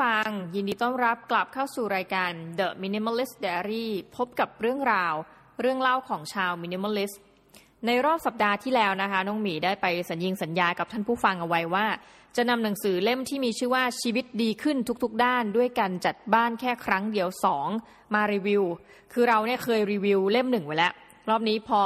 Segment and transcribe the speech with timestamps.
[0.00, 5.14] ฟัง ยินดีต้อนรับกลับเข้าสู่รายการ The Minimalist Diary พบกับเรื่องราว
[5.60, 7.16] เรื่องเล่าของชาว Minimalist
[7.86, 11.86] ในรอบสัปดาห์ที่แล้วนะคะน้องหมีได้ไปสัญญิงสัญญากับท่านผู้ฟังเอาไว้ว่า
[12.36, 17.68] จะนำหนังสือเล่มที่มีชื่อว่าชีวิตดีขึ้นทุกๆ ด้าน ด้วยการจัดบ้านแค่ครั้งเดียวสอง
[18.14, 18.62] มารีวิว
[19.12, 20.92] คือเราเนี่ยเคยรีวิวเล่มหนึ่งไว้แล้ว
[21.28, 21.80] รอบนี้พอ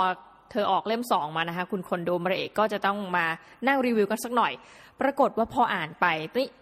[0.50, 3.26] เธอออกเล่มสองมานะคะคุณคนโดมเรเอกก็จะต้องมา
[3.66, 4.52] นั่งรีวิวกันสักหน่อย
[5.00, 6.06] ปรากฏว่าพออ่านไป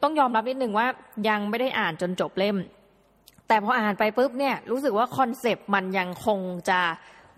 [0.03, 0.87] ต้องยอมรับนิดนึงว่า
[1.29, 2.57] ยังไม่ได้อ่านจนจบเล่ม
[3.49, 6.41] แต่พออ่านไปปุ๊บเนี่ยรู้สึกว่าคอนเซปต์มันยังคง
[6.71, 6.81] จะ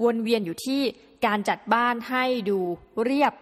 [0.02, 0.80] วนเวียนอยู่ที่
[1.27, 2.59] การจัดบ้านให้ดู
[3.05, 3.33] เรียบ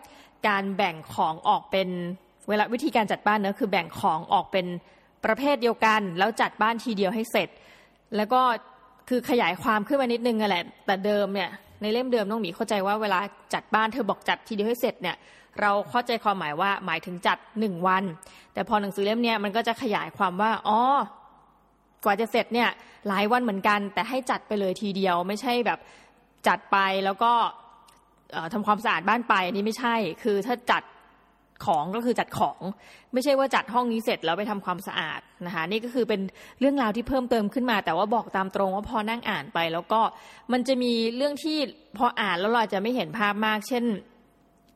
[0.48, 1.88] การแบ่งของออกเป็น
[2.49, 4.66] เวลาวิธีการจัดบ้านเนะคือแบ่งของออกเป็น
[5.24, 7.48] ประเภทเดียวกัน แล้วจัดบ้านทีเดียวให้เสร็จ
[8.16, 8.41] แล้วก็
[9.09, 11.51] คือขยายความขึ้นมานิดนึงแหละแต่เดิมเนี่ย
[11.82, 13.21] ในเล่มเดิมน้องหมีเข้าใจว่าเวลา
[13.54, 15.16] จัดบ้านเธอบอกจัดทีเดียวให้เสร็จเนี่ย
[15.60, 18.04] เราเข้าใจความหมายว่าหมายถึงจัดหนึ่งวัน
[18.54, 20.80] แต่พอหนังสือเล่มเนี้ยมันก็จะขยายความว่าอ๋อ
[22.04, 22.70] กว่าจะเสร็จเนี่ย
[23.08, 25.78] หลายวันเหมือนกัน แต่ให้จัดไปเลยทีเดียว ไม่ใช่แบบ
[26.48, 27.32] จัดไปแล้วก็
[28.52, 30.82] ทำความสะอาดบ้านไปอันนี้ไม่ใช่ คือถ้าจัด
[31.64, 32.60] ของก็คือจัดของ
[33.12, 36.20] ไม่ใช่ว่าจัดห้องนี้เสร็จแล้วไปทำความสะอาดนะคะนี่ก็คือเป็น
[36.60, 40.00] เรื่องราวที่เพิ่มเติมขึ้นมา แต่ว่าบอกตามตรงว่าพอนั่งอ่านไป แล้วก็
[40.52, 41.58] มันจะมีเรื่องที่
[41.98, 43.84] พออ่านแล้วเราจะไม่เห็นภาพมาก เช่น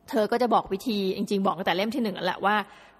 [0.09, 2.55] เธอก็จะบอกวิธีจริง ๆ บอกตั้งแต่เล่มที่หนึ่งแล้วแหละว่า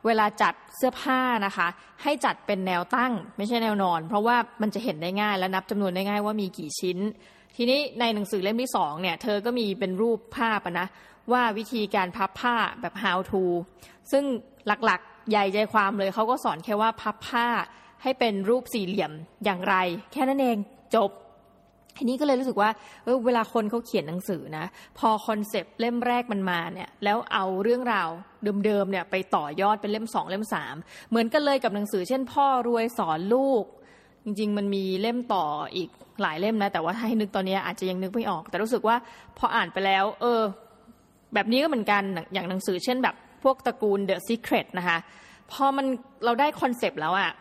[0.05, 1.67] เวลาจัดเสื้อผ้านะคะ
[2.03, 6.97] ให้จัดเป็นแนวตั้งไม่ใช่แนวนอน เพราะว่ามันจะเห็นได้ง่ายและนับจำนวนได้ง่ายว่ามีกี่ชิ้น
[7.55, 10.87] ทีนี้ในหนังสือเล่มที่สองเนี่ยเธอก็มีเป็นรูปภาพนะ
[11.31, 13.43] ว่าวิธีการพับผ้าแบบ how to
[14.11, 14.23] ซึ่ง
[14.67, 17.47] หลักๆใหญ่ใจความเลยเขาก็สอนแค่ว่าพับผ้า
[18.03, 19.11] ให้เป็นรูปสี่เหลี่ยม
[19.45, 19.75] อย่างไร
[20.11, 20.57] แค่นั้นเอง
[20.95, 21.11] จบ
[21.97, 22.69] ทีนี้ก็เลยรู้สึกว่า
[23.25, 24.65] เวลาคนเขาเขียนหนังสือนะ
[24.97, 28.09] พอคอนเซปต์เล่มแรกมันมาเนี่ยแล้วเอาเรื่องราว
[28.65, 30.75] เดิมๆเนี่ยไปต่อยอดเป็นเล่มสองเล่มสาม
[31.09, 33.63] เหมือนกันเลยกับหนังสือ เช่น พ่อรวยสอนลูก
[34.25, 35.89] จริง ๆ มันมีเล่มต่ออีก
[36.21, 38.95] หลายเล่มนะ แต่ว่าถ้าให้นึกตอนนี้อาจจะยังนึกไม่ออก แต่รู้สึกว่า
[39.37, 40.41] พออ่านไปแล้ว เออ
[41.33, 42.03] แบบนี้ก็เหมือนกัน
[42.33, 44.97] อย่างหนังสือ เช่นแบบพวกตระกูล The Secret นะคะ
[45.51, 45.85] พอมัน
[46.25, 47.31] เราได้ concept แล้วอะ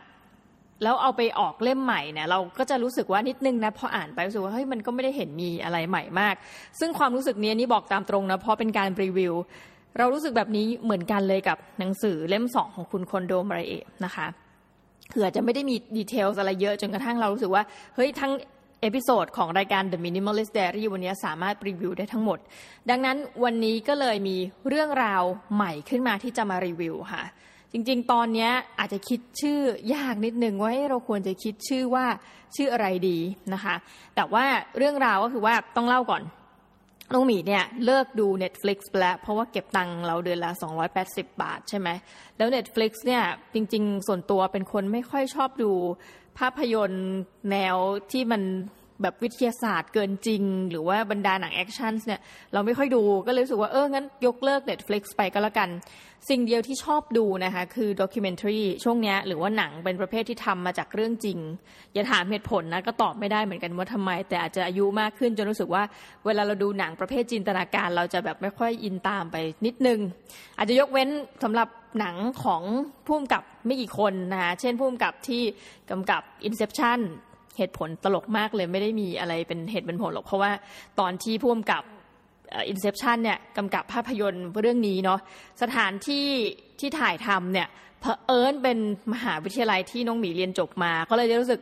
[0.83, 6.35] แล้วเอาไปออกเล่มใหม่เนี่ยเราก็จะรู้สึกว่านิดนึงนะพออ่านไปรู้สึกว่าเฮ้ยมันก็ไม่ได้เห็นมีอะไรใหม่มาก
[6.79, 9.33] ซึ่งความรู้สึกนี้นี่บอกตามตรงนะเพราะเป็นการรีวิว
[9.97, 13.73] เรารู้สึกแบบนี้เหมือนกันเลยกับหนังสือเล่มสองของคุณคอนโดมาริเอะ
[14.05, 14.27] นะคะ
[15.11, 17.63] คืออาจจะไม่ได้มี detail อะไรเยอะจนกระทั่งเรารู้สึกว่า
[17.95, 18.31] เฮ้ยทั้ง
[18.81, 22.39] episode ของรายการ The Minimalist Diary วันนี้สามารถรีวิวได้ทั้งหมด
[22.89, 24.37] ดังนั้นวันนี้ก็เลยมี
[24.69, 25.23] เรื่องราว
[25.55, 27.23] ใหม่ขึ้นมาที่จะมารีวิวค่ะ
[27.71, 29.59] จริง ๆ ตอนนี้อาจจะคิดชื่อ
[29.93, 32.05] ยากนิดนึงว่าเราควรจะคิดชื่อว่า
[32.55, 33.17] ชื่ออะไรดี
[33.53, 33.75] นะคะ
[34.15, 34.45] แต่ว่า
[34.77, 36.23] เรื่องราวก็คือว่าต้องเล่าก่อน
[37.13, 40.51] น้องหมีเนี่ยเลิกดู Netflix ไปแล้ว เพราะว่าเก็บตังค์เราเดือนละ
[40.97, 41.89] 280 บาทใช่ไหม
[42.37, 43.23] แล้ว Netflix เนี่ย
[43.53, 45.71] จริง ๆ ส่วนตัวเป็นคนไม่ค่อยชอบดู
[46.39, 47.07] ภาพยนตร์
[47.51, 47.75] แนว
[48.11, 48.41] ที่มัน
[49.01, 52.21] แบบวิทยาศาสตร์เกินจริง หรือว่าบรรดาหนังแอคชั่นเนี่ย
[52.53, 55.69] เราไม่ค่อยดูก็เลยรู้สึกว่าเอองั้นยกเลิก Netflix ไปก็แล้วกัน
[56.29, 61.39] สิ่งเดียวที่ชอบดูนะคะคือ documentary ช่วงนี้หรือว่าหนังเป็นประเภทที่ทำมาจากเรื่องจริง
[61.93, 65.83] อย่าถามเหตุผลนะก็ตอบไม่ได้เหมือนกันว่าทำไม แต่อาจจะอายุมากขึ้นจนรู้สึกว่า
[66.25, 69.35] เวลาเราดูหนังประเภทจินตนาการ เราจะแบบไม่ค่อยอินตามไป
[69.65, 69.99] นิดนึง
[70.57, 71.09] อาจจะยกเว้น
[71.43, 71.67] สำหรับ
[71.99, 72.63] หนังของ
[73.05, 75.41] ผู้กำกับไม่กี่คนนะคะเช่นผู้กำกับที่
[75.91, 76.99] กำกับ Inception
[77.57, 80.51] เหตุผลตลกมากเลยไม่ได้มีอะไรเป็นเหตุเป็นผลหรอก เพราะว่า
[80.99, 81.83] ตอนที่พ่วงกับ
[82.69, 85.19] อินเซปชันเนี่ยกำกับภาพยนตร์เรื่องนี้เนาะ
[85.61, 86.25] สถานที่
[86.79, 87.67] ที่ถ่ายทำเนี่ย
[87.99, 88.77] เพอเอิญเป็น
[89.13, 91.61] มหาวิทยาลัยที่น้องหมีเรียนจบมา ก็เลยจะรู้สึก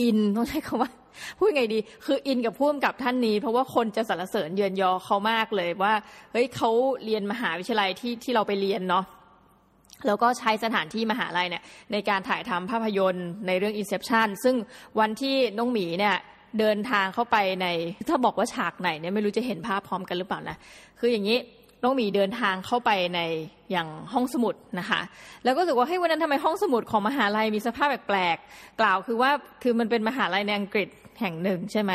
[0.00, 0.90] อินต้องใช้คำว่า
[1.38, 5.94] พูดไงดี คืออินกับพ่วงกับท่านนี้ เพราะว่าคนจะสรรเสริญเยือนยอเขามากเลยว่า
[6.32, 6.70] เฮ้ยเขา
[7.04, 9.04] เรียนมหาวิทยาลัยที่ที่เราไปเรียนเนาะ
[10.06, 11.62] แล้วก็ใช้สถานที่มหาลัยเนี่ย
[11.92, 14.54] ในการถ่ายทำภาพยนตร์ในเรื่อง Inception ซึ่ง
[15.00, 16.16] วันที่น้องหมีเนี่ย
[16.58, 17.66] เดินทางเข้าไปใน
[18.08, 20.56] ถ้าบอกว่าฉากไหนเนี่ยไม่รู้จะเห็นภาพพร้อมกันหรือเปล่านะ
[21.00, 21.38] คืออย่างนี้
[21.82, 23.20] น้องหมีเดินทางเข้าไปใน
[23.70, 25.00] อย่างห้องสมุดนะคะ
[25.44, 29.30] แล้วก็รู้สึกว่าให้วันนั้นทำไมห้องสมุดของมหาลัยมีสภาพแปลกๆกล่าวคือว่า
[29.62, 30.88] คือมันเป็นมหาลัยในอังกฤษ
[31.20, 31.92] แห่งหนึ่งใช่ไหม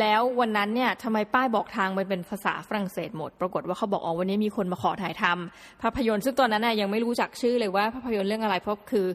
[0.00, 9.06] แล้ววันนั้นเนี่ยทำไมป้ายบอกทางมันเป็นภาษาฝรั่งเศสหมด ปรากฏว่าเขาบอกอ๋อวันนี้มีคนมาขอถ่ายทำภาพยนตร์ซึ่งตอนนั้นน่ยยังไม่รู้จักชื่อเลยว่าภาพยนตร์เรื่องอะไรเพราะคือ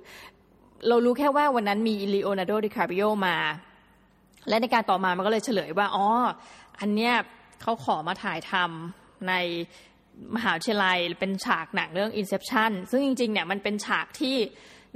[0.88, 3.38] เรารู้แค่ว่าวันนั้นมีลีโอนาร์โดดิคาปิโอมา
[4.50, 6.06] และในการต่อมามันก็เลยเฉลยว่าอ๋อ
[6.80, 7.14] อันเนี้ย
[7.62, 9.34] เขาขอมาถ่ายทำใน
[10.36, 14.36] มหาวิทยาลัยเป็นฉากหนังเรื่อง Inception ซึ่งจริงๆเนี่ยมันเป็นฉากที่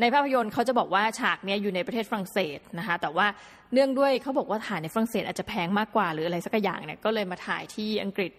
[0.02, 3.28] ในภาพยนตร์เขาจะบอกว่าฉากนี้อยู่ในประเทศฝรั่งเศสนะคะแต่ว่า
[3.74, 8.32] เนื่องด้วยเขาบอกว่าถ่ายในฝรั่งเศสอาจจะแพงมากกว่าหรืออะไรสักอย่างเนี่ยก็เลยมาถ่ายที่อังกฤษ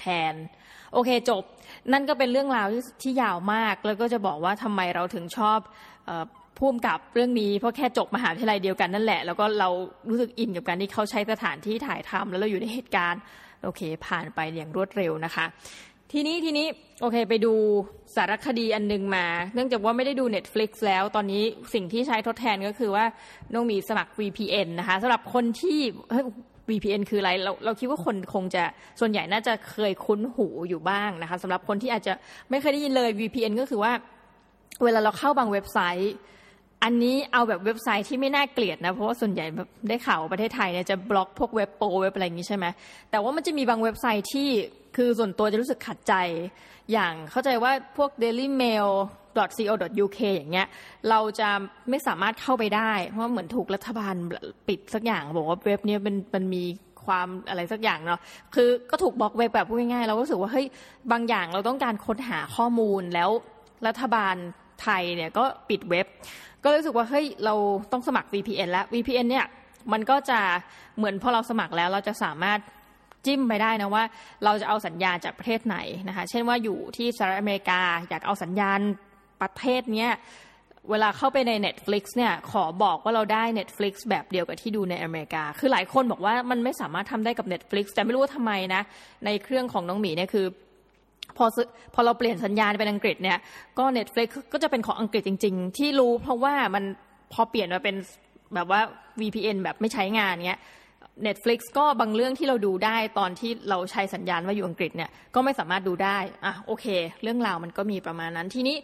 [0.00, 0.34] แทน
[0.92, 1.42] โอเคจบ
[1.92, 2.66] นั่นก็เป็นเรื่องราว
[3.02, 5.58] ที่ยาวมาก แล้วก็จะบอกว่าทำไมเราถึงชอบ
[6.58, 9.68] พุ่มกับเรื่องนี้เพราะแค่จบมหาวิทยาลัยเดียวกันนั่นแหละ แล้วก็เรา
[10.08, 13.22] รู้สึกอินกับการที่เขาใช้สถานที่ถ่ายทำแล้วเราอยู่ในเหตุการณ์
[13.64, 15.46] โอเค ผ่านไปอย่างรวดเร็วนะคะ
[16.12, 16.66] ทีนี้ทีนี้
[17.00, 17.52] โอเคไปดู
[18.16, 21.42] สารคดีอันนึงมา เนื่องจากว่าไม่ได้ดู Netflix แล้วตอนนี้
[21.74, 23.04] สิ่งที่ใช้ทดแทนก็คือว่า
[23.52, 25.78] น้องมีสมัคร VPN นะคะสำหรับคนที่
[26.70, 28.62] VPN คืออะไรเราเราคิดว่าคนคงจะ
[29.00, 32.12] ส่วนใหญ่น่าจะเคยคุ้นหูอยู่บ้างนะคะสำหรับคนที่อาจจะ
[32.50, 33.92] ไม่เคยได้ยินเลย VPN ก็คือว่า
[34.84, 36.14] เวลาเราเข้าบางเว็บไซต์
[36.84, 39.46] อันนี้เอาแบบเว็บไซต์ที่ไม่น่าเกลียดนะเพราะว่าส่วนใหญ่
[39.88, 42.66] ได้ข่าวประเทศไทยเนี่ยจะบล็อกพวกเว็บโปเว็บอะไรอย่างนี้ใช่ไหม
[43.10, 44.48] แต่ว่ามันจะมีบางเว็บไซต์ที่
[44.96, 46.14] คือส่วนตัวจะรู้สึกขัดใจ
[46.92, 48.88] อย่างเข้าใจว่าพวก Daily Mail
[49.36, 50.68] co.uk อย่างเงี้ย
[51.10, 51.48] เราจะ
[51.90, 54.14] ไม่สามารถเข้าไปได้ เพราะเหมือนถูกรัฐบาล
[54.68, 56.64] ปิดสักอย่าง บอกว่าเว็บนี้มันมันมี
[57.04, 58.20] ความอะไรสักอย่างเนาะ
[58.54, 60.66] คือก็ถูกบล็อกเว็บแบบพูดง่ายๆ เราก็รู้สึกว่าเฮ้ย
[61.12, 63.30] บางอย่างเราต้องการค้นหาข้อมูลแล้ว
[63.86, 64.36] รัฐบาล
[64.82, 66.06] ไทยเนี่ยก็ปิดเว็บ
[66.62, 67.54] ก็รู้สึกว่าเฮ้ยเรา
[67.92, 69.46] ต้องสมัคร VPN แล้ว VPN เนี่ย
[69.92, 70.40] มันก็จะ
[70.96, 72.58] เหมือนพอเราสมัครแล้วเราจะสามารถ
[73.26, 74.04] จิ้มไปได้นะว่า
[74.44, 75.76] เราจะเอาสัญญาณจากประเทศไหน
[76.08, 78.80] นะคะ เช่นว่าอยู่ที่สหรัฐอเมริกาอยากเอาสัญญาณ
[79.40, 80.12] ประเทศเนี้ย
[80.90, 88.82] เวลาเข้าไปใน Netflix เนี่ยขอบอกว่าเราได้ Netflix แบบเดียวกับที่ดูในอเมริกา คือหลายคนบอกว่ามันไม่สามารถทำได้กับ Netflix แต่ไม่รู้ว่าทำไมนะ
[89.24, 90.46] ในเครื่องของน้องหมีเนี่ยคือ
[91.36, 91.46] พอ
[91.94, 93.38] พอเราเปลี่ยนสัญญาณเป็นอังกฤษเนี่ย
[93.78, 96.84] ก็ Netflix ก็จะเป็นของอังกฤษจริง ๆ ที่รู้เพราะว่ามัน
[97.32, 97.96] พอเปลี่ยนมาเป็น
[98.54, 98.80] แบบว่า
[99.20, 100.60] VPN แบบไม่ใช้งานเนี้ย
[101.26, 106.86] Netflix ก็บางเรื่องที่เราดูได้ตอนที่เราใช้สัญญาณว่าอยู่อังกฤษเนี่ยก็ไม่สามารถดูได้อะโอเค
[107.22, 108.76] เรื่องราวมันก็มีประมาณนั้นทีนี้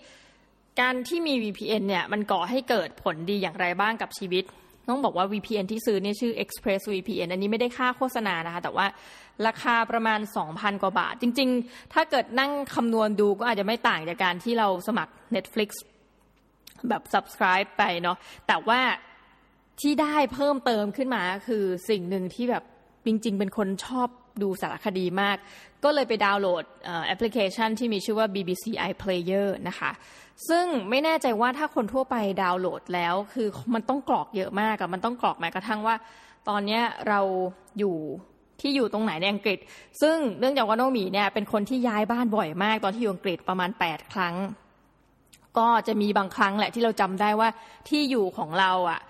[0.81, 4.44] การที่มี VPN เนี่ยมันก่อให้เกิดผลดีอย่างไรบ้างกับชีวิต
[4.88, 8.87] ต้องบอกว่า VPN ที่ซื้อเนี่ยชื่อ Express VPN อันนี้ไม่ได้ค่าโฆษณานะคะ แต่ว่า
[9.46, 10.20] ราคาประมาณ
[10.50, 15.70] 2,000 กว่าบาท จริง ๆ ถ้าเกิดนั่งคำนวณดูก็อาจจะไม่ต่างจากการที่เราสมัคร Netflix
[16.88, 18.17] แบบ subscribe ไปเนาะ
[18.49, 18.81] แต่ว่า
[19.82, 22.64] ที่ได้เพิ่มเติมขึ้นมาคือสิ่งหนึ่งที่แบบ
[23.06, 24.08] จริง ๆ เป็นคนชอบ
[24.43, 25.37] ดูสารคดีมาก
[25.84, 26.64] ก็เลยไปดาวน์โหลด
[27.06, 29.90] แอปพลิเคชันที่มีชื่อว่า BBC iPlayer นะคะ
[30.49, 35.94] ซึ่งไม่แน่ใจว่าถ้าคนทั่วไปดาวน์โหลดแล้ว คือมันต้องกรอกเยอะมากอะมันต้องกรอกแม้กระทั่งว่า
[36.49, 37.20] ตอนนี้เรา
[37.79, 37.96] อยู่
[38.61, 39.58] ที่อยู่ตรงไหนในอังกฤษ
[40.02, 44.34] ซึ่งเนื่องจากว่าน้องหมีเนี่ยเป็นคนที่ย้ายบ้านบ่อยมาก ตอนที่อยู่อังกฤษประมาณ 8 ครั้ง
[45.58, 47.49] ก็จะมีบางครั้งแหละที่เราจำได้ว่า
[47.88, 49.00] ที่อยู่ของเราอะ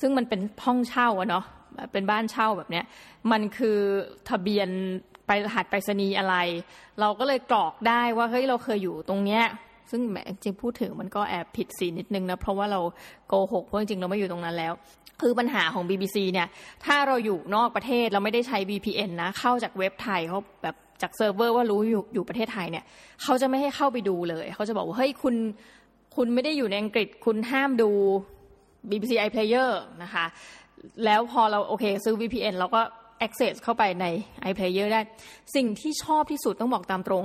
[0.00, 1.44] ซึ่งมันเป็นห้องเช่าอะเนาะ
[1.92, 2.84] เป็นบ้านเช่าแบบเนี้ย
[3.32, 3.78] มันคือ
[4.28, 4.68] ทะเบียน
[5.26, 6.36] ไปรหัสไปรษณีย์อะไร
[7.00, 9.44] เราก็เลยกรอกได้ว่าเฮ้ยเราเคยอยู่ตรงเนี้ย
[9.90, 12.80] ซึ่งแหมจริงพูดถึงมันก็แอบผิดศีลนิดนึงนะเพราะว่าเรา
[13.28, 14.72] โกหกเพราะจริงเราไม่อยู่ตรงนั้นแล้ว
[15.20, 16.48] คือปัญหาของ BBC เนี่ย
[16.84, 22.84] ถ้าเราอยู่นอกประเทศเราไม่ได้ใช้ VPN นะ เข้าจากเว็บไทยเขาแบบจากเซิร์ฟเวอร์ว่ารู้อยู่อยู่ประเทศไทยเนี่ย
[23.22, 25.34] เขาจะไม่ให้เข้าไปดูเลย เขาจะบอกว่าเฮ้ยคุณ
[26.16, 27.90] คุณไม่ได้อยู่ในอังกฤษคุณห้ามดู
[28.88, 29.70] BBC iPlayer
[30.02, 30.24] นะคะ
[31.04, 32.80] แล้วพอเราโอเคซื้อ VPN เราก็
[33.26, 34.06] access เข้าไปใน
[34.50, 35.00] iPlayer ได้
[35.54, 37.24] สิ่งที่ชอบที่สุดต้องบอกตามตรง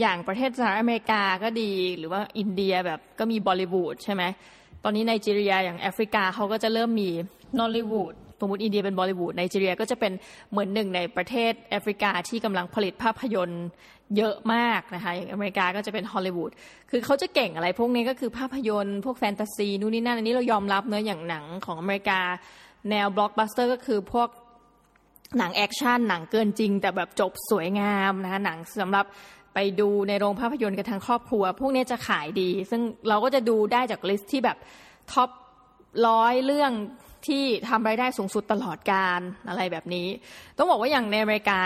[0.00, 4.22] อย่างประเทศสหรัฐอเมริกาก็ดี หรือว่าอินเดียแบบก็มีบอลิวูดใช่ไหม
[4.84, 7.10] ตอนนี้ไนจีเรียอย่างแอฟริกาเขาก็จะเริ่มมี
[7.58, 10.12] นอลลีวูด สมมติอินเดียเป็นบอลิวูดไนจีเรียก็จะเป็น
[10.50, 13.66] เหมือนหนึ่งในประเทศแอฟริกาที่กำลังผลิตภาพยนตร์
[14.16, 16.50] เยอะมากนะคะอย่างอเมริกาก็จะเป็นฮอลลีวูด
[16.90, 22.20] คือเขาจะเก่งอะไรพวกนี้ก็คือภาพยนตร์พวกแฟนตาซีนู่นนี่นั่นอันนี้เรายอมรับเนอะอย่างหนังของอเมริกา
[22.90, 24.28] แนวบล็อกบัสเตอร์ก็คือพวก
[25.38, 29.06] หนังแอคชั่นหนังเกินจริง แต่แบบจบสวยงามนะคะหนังสำหรับ
[29.54, 34.56] ไปดูในโรงภาพยนตร์กันทั้งครอบครัว พวกนี้จะขายดี ซึ่งเราก็จะดูได้จาก list ที่แบบ
[35.12, 35.30] top
[36.08, 36.72] ร้อยเรื่อง
[37.26, 40.06] ที่ทำรายได้สูงสุดตลอดกาลอะไรแบบนี้
[40.58, 41.60] ต้องบอกว่าอย่างในอเมริกา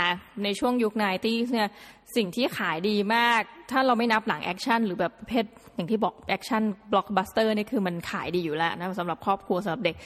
[0.44, 1.70] ในช่วงยุค ninety เนี่ย
[2.16, 5.44] สิ่งที่ขายดีมาก ถ้าเราไม่นับหนังแอคชั่นหรือแบบประเภท
[5.74, 9.96] อย่างที่บอกแอคชั่นบล็อกบัสเตอร์นี่คือมันขายดีอยู่แล้วนะสำหรับครอบครัวสำหรับเด็ก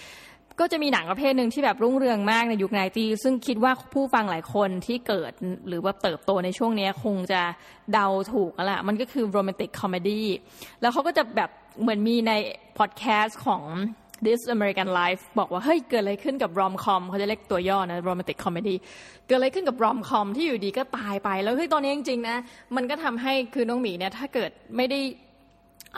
[0.61, 5.33] ก็จะมีหนังประเภทหนึ่งที่แบบรุ่งเรืองมากในยุค ninety ซึ่งคิดว่าผู้ฟังหลายคนที่เกิด
[5.69, 7.43] หรือว่าเติบโตในช่วงนี้คงจะ
[7.93, 10.27] เดาถูกแล้วละมันก็คือโรแมนติกคอมเมดี้
[10.81, 12.33] แล้วเขาก็จะแบบเหมือนมีใน
[12.79, 13.63] พอดแคสต์ของ
[14.27, 18.77] This American Life บอกว่า เฮ้ย เกิดอะไรขึ้นกับ romcom เขาจะเรียกตัวย่อนะโรแมนติกคอมเมดี้
[19.27, 22.37] เกิดอะไรขึ้นกับ romcom ที่อยู่ดีก็ตายไป แล้วเฮ้ยตอนนี้จริงๆนะ
[22.77, 25.01] มันก็ทำให้คือน้องหมีเนี่ยถ้าเกิดไม่ได้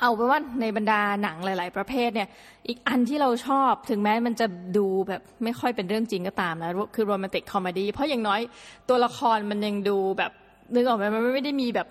[0.01, 2.29] เอาไปว่าในบรรดาหนังหลาย ๆ ประเภทเนี่ย
[2.69, 8.41] อีกอันที่เราชอบถึงแม้มันจะดูแบบไม่ค่อยเป็นเรื่องจริงก็ตามนะ คือโรแมนติกคอมเมดี้เพราะอย่างน้อย
[8.89, 10.33] ตัวละครมันยังดูแบบ
[10.75, 11.89] นึกออกไหมมันไม่ได้มีแบบ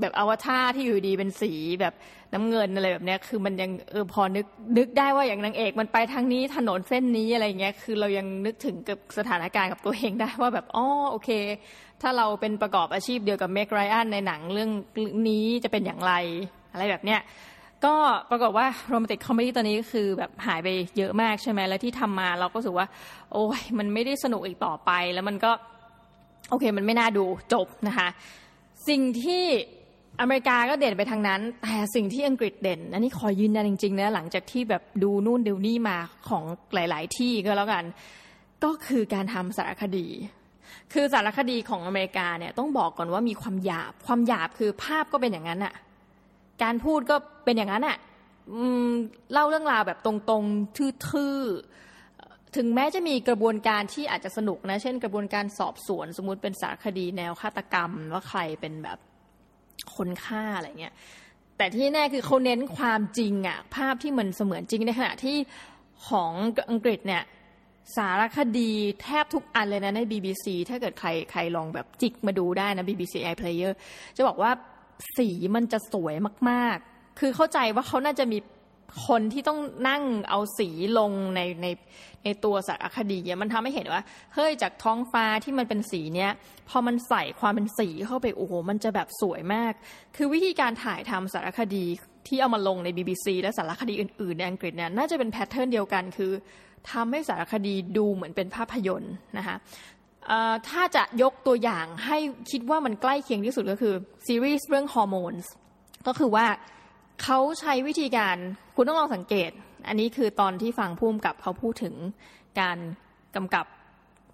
[0.00, 1.94] แบบอวตารที่อยู่ดีเป็นสีแบบ
[2.32, 4.46] น้ำเงินอะไรแบบเนี้ยคือมันยังเออพอนึก
[4.78, 11.30] นึกได้ว่าอย่างนางเอกมันไปทางนี้ถนนเส้นนี้อะไรเงี้ยคือเรายังนึกถึงกับสถานการณ์กับตัวเองได้ว่าแบบอ๋อโอเค
[12.02, 14.70] ถ้าเราเป็นประกอบอาชีพเดียวกับ Meg Ryan ในหนังเรื่อง
[15.28, 16.12] นี้จะเป็นอย่างไร
[16.72, 17.20] อะไรแบบเนี้ย
[17.84, 17.94] ก็
[18.30, 22.86] ปรากฏว่าโรแมนติกคอมเมดี้ตอนนี้ก็คือแบบหายไปเยอะมากใช่ไหมแล้วที่ทำมาเราก็รู้สึกว่า
[23.32, 25.52] โอ้ยมันไม่ได้สนุกอีกต่อไปแล้วมันก็
[26.50, 28.08] โอเค มันไม่น่าดูจบนะคะ
[28.88, 29.44] สิ่งที่
[30.22, 35.96] อเมริกาก็เด่นไปทางนั้น แต่สิ่งที่อังกฤษเด่น อันนี้ขอยืนยันจริงๆนะหลังจากที่แบบดูนู่นดูนี่มา
[36.28, 37.84] ของหลาย ๆ ที่ก็แล้วกัน
[38.64, 40.06] ก็คือการทำสารคดี
[40.92, 45.74] คือสารคดีของอเมริกาเนี่ยต้องบอกก่อนว่ามีความหยาบ ความหยาบคือภาพก็เป็นอย่างนั้นอะ
[46.62, 47.96] การพูดก็เป็นอย่างนั้นอะ
[49.32, 50.76] เล่าเรื่องราวแบบตรงๆ
[51.08, 58.98] ทื่อๆถึงแม้จะมีกระบวนการที่อาจจะสนุกนะ เช่น กระบวนการสอบสวน สมมุติเป็นสารคดีแนวฆาตกรรมว่าใครเป็นแบบ
[59.96, 60.94] คนฆ่าอะไรเงี้ย
[61.56, 65.36] แต่ที่แน่คือเขาเน้นความจริงอะภาพที่มันเสมือนจริงในขณะที่
[66.08, 66.32] ของ
[66.70, 67.22] อังกฤษเนี่ย
[67.96, 68.70] สารคดี
[69.02, 73.72] แทบทุกอันเลยนะใน BBC ถ้าเกิดใครใครลองแบบจิกมาดูได้นะ BBC iPlayer
[74.16, 74.50] จะบอกว่า
[75.16, 76.14] สีมันจะสวย
[76.50, 78.38] มาก ๆ คือเข้าใจว่าเขาน่าจะมี
[79.06, 79.58] คนที่ต้อง
[79.88, 80.68] นั่งเอาสี
[80.98, 81.66] ลงในใน
[82.24, 84.02] ในตัวสารคดีมันทำให้เห็นว่า
[84.34, 86.30] เฮ้ยจากท้องฟ้าที่มันเป็นสีเนี้ย
[86.70, 89.72] พอมันใส่ความเป็นสีเข้าไปโอ้โหมันจะแบบสวยมาก
[90.16, 91.84] คือวิธีการถ่ายทำสารคดี
[92.26, 96.32] ที่เอามาลงใน BBC และสารคดีอื่นๆในอังกฤษเนี่ยน่าจะเป็นแพทเทิร์นเดียวกันคือ
[96.90, 99.56] ทำให้สารคดีดูเหมือนเป็นภาพยนตร์นะคะ
[100.68, 102.18] ถ้าจะยกตัวอย่างให้
[102.50, 103.94] คิดว่ามันใกล้เคียงที่สุดก็คือ
[104.26, 105.50] ซีรีส์เรื่องฮอร์โมนส์
[106.06, 106.46] ก็คือว่า
[107.22, 108.36] เขาใช้วิธีการ
[108.76, 109.50] คุณต้องลองสังเกต
[109.88, 111.94] อันนี้คือตอนที่ฟังผู้กำกับเขาพูดถึง
[112.60, 112.78] การ
[113.36, 113.66] กำกับ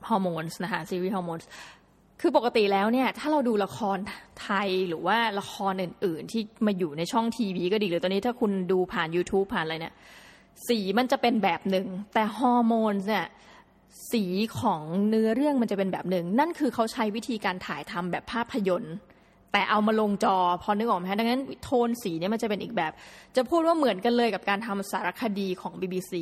[0.08, 1.48] ฮอร์โมนส์นะคะซีรีส์ฮอร์โมนส์
[2.20, 3.98] คือปกติแล้วเนี่ย ถ้าเราดูละคร
[4.42, 9.94] ไทยหรือว่าละครอื่น ๆ ที่มาอยู่ในช่องทีวีก็ดีหรือตอนนี้ถ้าคุณดูผ่าน YouTube ผ่านอะไรเนี่ย
[10.68, 13.26] สีมันจะเป็นแบบหนึ่ง แต่ฮอร์โมนเนี่ย
[14.12, 14.24] สี
[14.60, 18.94] ของเนื้อเรื่องมันจะเป็นแบบหนึ่ง นั่นคือเขาใช้วิธีการถ่ายทำแบบภาพยนตร์
[19.52, 22.92] แต่เอามาลงจอพอนึกออกไหมดังนั้นโทนสีเนี่ยมันจะเป็นอีกแบบ
[23.36, 26.12] จะพูดว่าเหมือนกันเลยกับการทำสารคดีของ BBC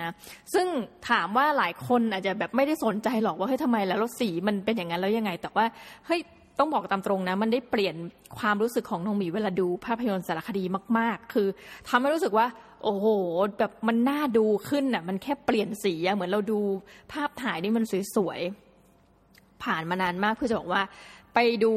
[0.00, 0.12] นะ
[0.54, 0.66] ซึ่ง
[1.10, 5.64] ถามว่าหลายคนอาจจะแบบไม่ได้สนใจหรอกว่าเฮ้ยทำไมแล้วสีมันเป็นอย่างนั้นแล้วยังไง แต่ว่า
[6.06, 6.20] เฮ้ย
[6.58, 7.94] ต้องบอกตามตรงนะ มันได้เปลี่ยน
[8.38, 10.64] ความรู้สึกของน้องหมีเวลาดูภาพยนตร์สารคดี
[10.98, 11.48] มาก ๆ คือ
[11.88, 12.46] ทำให้รู้สึกว่า
[12.84, 13.06] โอ้โห
[13.58, 16.60] แบบมันน่าดูขึ้นอะ มันแค่เปลี่ยนสีเหมือนเราดู
[17.12, 17.84] ภาพถ่ายนี่มัน
[18.16, 20.82] สวยๆผ่านมานานมากเพื่อจะบอกว่า
[21.34, 21.72] ไปดู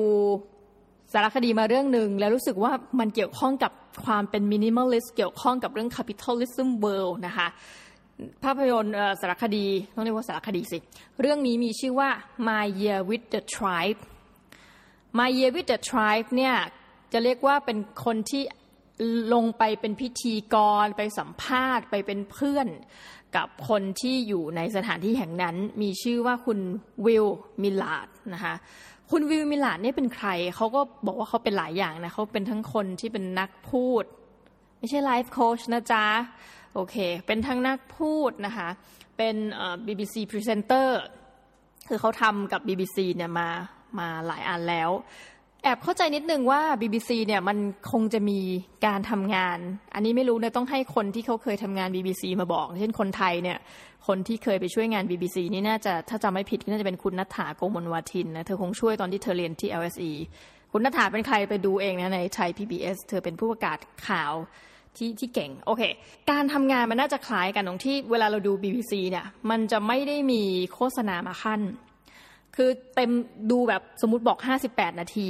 [1.13, 3.72] สารคดีมาเรื่องหนึ่งแล้วรู้สึกว่ามันเกี่ยวข้องกับ
[4.06, 7.48] ความเป็น minimalist เกี่ยวข้องกับเรื่อง capitalism world นะคะ
[8.44, 9.65] ภาพยนตร์สารคดี
[9.96, 10.77] ต้องเรียกว่าสารคดีสิ
[11.22, 12.10] เรื่องนี้มีชื่อว่า
[12.48, 14.00] My Year with the Tribe
[15.20, 16.56] My Year with the Tribe เนี่ย
[17.13, 18.44] จะเรียกว่าเป็นคนที่
[19.34, 22.68] ลงไปเป็นพิธีกร ไปสัมภาษณ์ ไปเป็นเพื่อน
[23.36, 26.60] กับคนที่อยู่ในสถานที่แห่งนั้นมีชื่อว่าคุณ
[27.06, 27.25] วิล
[27.62, 28.56] มิลาดนะคะ
[29.12, 34.03] คุณวิวมิลาดเนี่ยเป็นใคร เขาก็บอกว่าเขาเป็นหลายอย่างนะเขาเป็นทั้งคนที่เป็นนักพูด
[34.80, 36.06] ไม่ใช่ไลฟ์โค้ชนะจ๊ะ
[36.74, 36.96] โอเค
[37.27, 38.70] เป็นทั้งนักพูดนะคะ
[39.18, 40.88] เป็นเอ่อ BBC Presenter
[41.88, 43.50] คือเขาทำกับ BBC เนี่ยมา
[44.00, 44.89] มาหลายอันแล้ว
[45.63, 47.58] แอบเข้าใจนิดนึงว่า BBC เนี่ยมัน
[47.91, 48.39] คงจะมี
[48.86, 49.58] การทำงาน
[49.94, 53.58] อันนี้ไม่รู้เนี่ยต้องให้คนที่เขาเคยทำงาน BBC มาบอก เช่นคนไทยเนี่ย
[54.08, 60.12] คนที่เคยไปช่วยงาน BBC นี่น่าจะถ้าจำไม่ผิดน่าจะเป็นคุณนัฐาโกมลวาทินนะเธอคงช่วยตอนที่เธอเรียนที่ LSE
[60.72, 63.77] คุณนัฐาเป็นใครไปดูเองนะในไทย PBS เธอเป็นผู้ประกาศ
[64.08, 64.34] ข่าว
[64.98, 65.82] ที่ที่เก่งโอเค
[66.32, 71.62] การทำงานมันน่าจะคล้ายกันตรงที่เวลาเราดู BBC เนี่ยมันจะไม่ได้มีโฆษณามาขั้น
[72.55, 73.12] คือเต็ม
[73.51, 74.38] ดูแบบสมมติบอก
[74.70, 75.29] 58นาที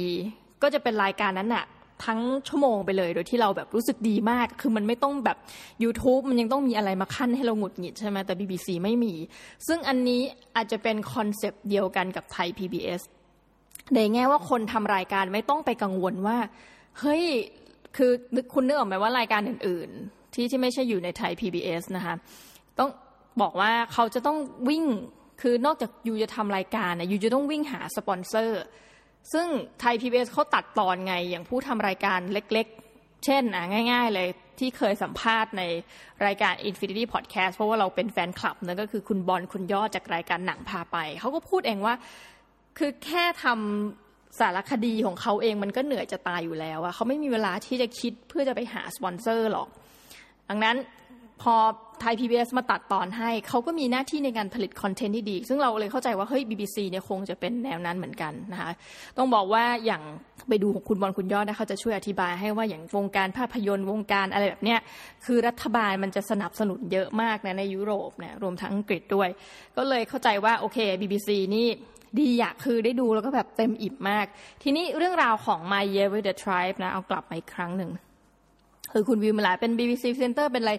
[0.62, 1.66] ก็จะเป็นรายการนั้นน่ะ
[2.04, 5.38] ทั้งชั่วโมงไปเลย โดยที่เราแบบรู้สึกดีมาก คือมันไม่ต้องแบบ
[5.84, 9.14] YouTube มันยังต้องมีอะไรมาขั้นให้เราหงุดหงิดใช่ไหมแต่ BBC ไม่มี
[9.66, 10.20] ซึ่งอันนี้
[10.56, 13.00] อาจจะเป็นคอนเซปต์เดียวกันกับไทย PBS
[13.94, 16.38] ในแง่ว่าคนทำรายการไม่ต้องไปกังวลว่า
[17.00, 17.24] เฮ้ย
[17.96, 18.10] คือ
[18.54, 22.14] คุณนึกออกไหมว่ารายการอื่น ๆ ที่ที่ไม่ใช่อยู่ในไทย PBS นะคะ
[22.78, 22.90] ต้อง
[23.42, 24.38] บอกว่าเขาจะต้อง
[24.68, 24.84] วิ่ง
[25.42, 28.62] คือนอกจาก you จะทำรายการนะ you จะต้องวิ่งหาสปอนเซอร์
[29.32, 29.46] ซึ่ง
[29.80, 35.62] ไทยพีบีเอสเขาตัดตอนไงอย่างผู้ทำรายการเล็กๆ เช่นอะง่าย ๆ เลยที่เคยสัมภาษณ์ใน
[36.26, 41.94] รายการ Infinity Podcast เพราะว่าเราเป็นแฟนคลับนั่นก็คือคุณบอลคุณยอดจากรายการหนังพาไป เขาก็พูดเองว่า
[42.78, 49.68] คือแค่ทำสารคดีของเขาเองมันก็เหนื่อยจะตายอยู่แล้วอะเขาไม่มีเวลาที่จะคิดเพื่อจะไปหาสปอนเซอร์หรอก
[50.48, 50.76] ดังนั้น
[51.42, 51.54] พอ
[52.02, 58.70] ไทย PBS มาตัดตอนให้ เขาก็มีหน้าที่ในการผลิตคอนเทนต์ที่ดี ซึ่งเราเลยเข้าใจว่า เฮ้ย BBC เนี่ยคงจะเป็นแนวนั้นเหมือนกันนะคะ
[59.18, 60.02] ต้องบอกว่าอย่าง
[60.48, 64.80] ไปดูของคุณบอลคุณยอดนะเขาจะช่วยอธิบายให้ว่าอย่างวงการภาพยนตร์วงการอะไรแบบเนี้ย
[65.24, 69.28] คือรัฐบาลมันจะสนับสนุนเยอะมากนะในยุโรปเนี่ยรวมทั้งอังกฤษด้วย
[69.76, 71.68] ก็เลยเข้าใจว่าโอเค BBC นี่
[72.18, 74.26] ดีอยากคือได้ดูแล้วก็แบบเต็มอิ่มมาก
[74.62, 77.90] ทีนี้เรื่องราวของ My Year with the Tribe นะเอากลับมาอีกครั้งหนึ่ง
[78.92, 80.74] คือคุณวิวมาลาเป็น BBC Center เป็นอะไร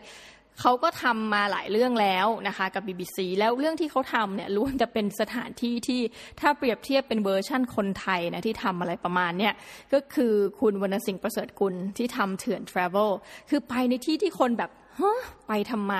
[0.59, 6.01] เขาก็ทำมาหลายเรื่องแล้วนะคะกับ BBC แล้วเรื่องที่เขาทำเนี่ยล้วนจะเป็นสถานที่ที่
[6.39, 9.53] ถ้าเปรียบเทียบเป็นเวอร์ชั่นคนไทยนะที่ทำอะไรประมาณเนี่ย
[9.93, 13.11] ก็คือคุณวรรณสิงห์ประเสริฐกุลที่ทำเถื่อนทราเวล
[13.49, 15.95] คือไปในที่ที่คนแบบฮะไปทำไม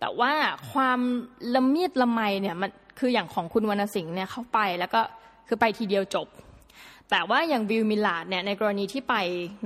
[0.00, 0.32] แต่ว่า
[0.72, 1.00] ความ
[1.54, 5.00] ละเมียดละไมเนี่ยมันคืออย่างของคุณวรรณสิงห์เนี่ยเขาไปแล้วก็
[5.48, 6.28] คือไปทีเดียวจบ
[7.10, 9.14] แต่ว่าอย่างวิลมิลาดเนี่ยในกรณีที่ไป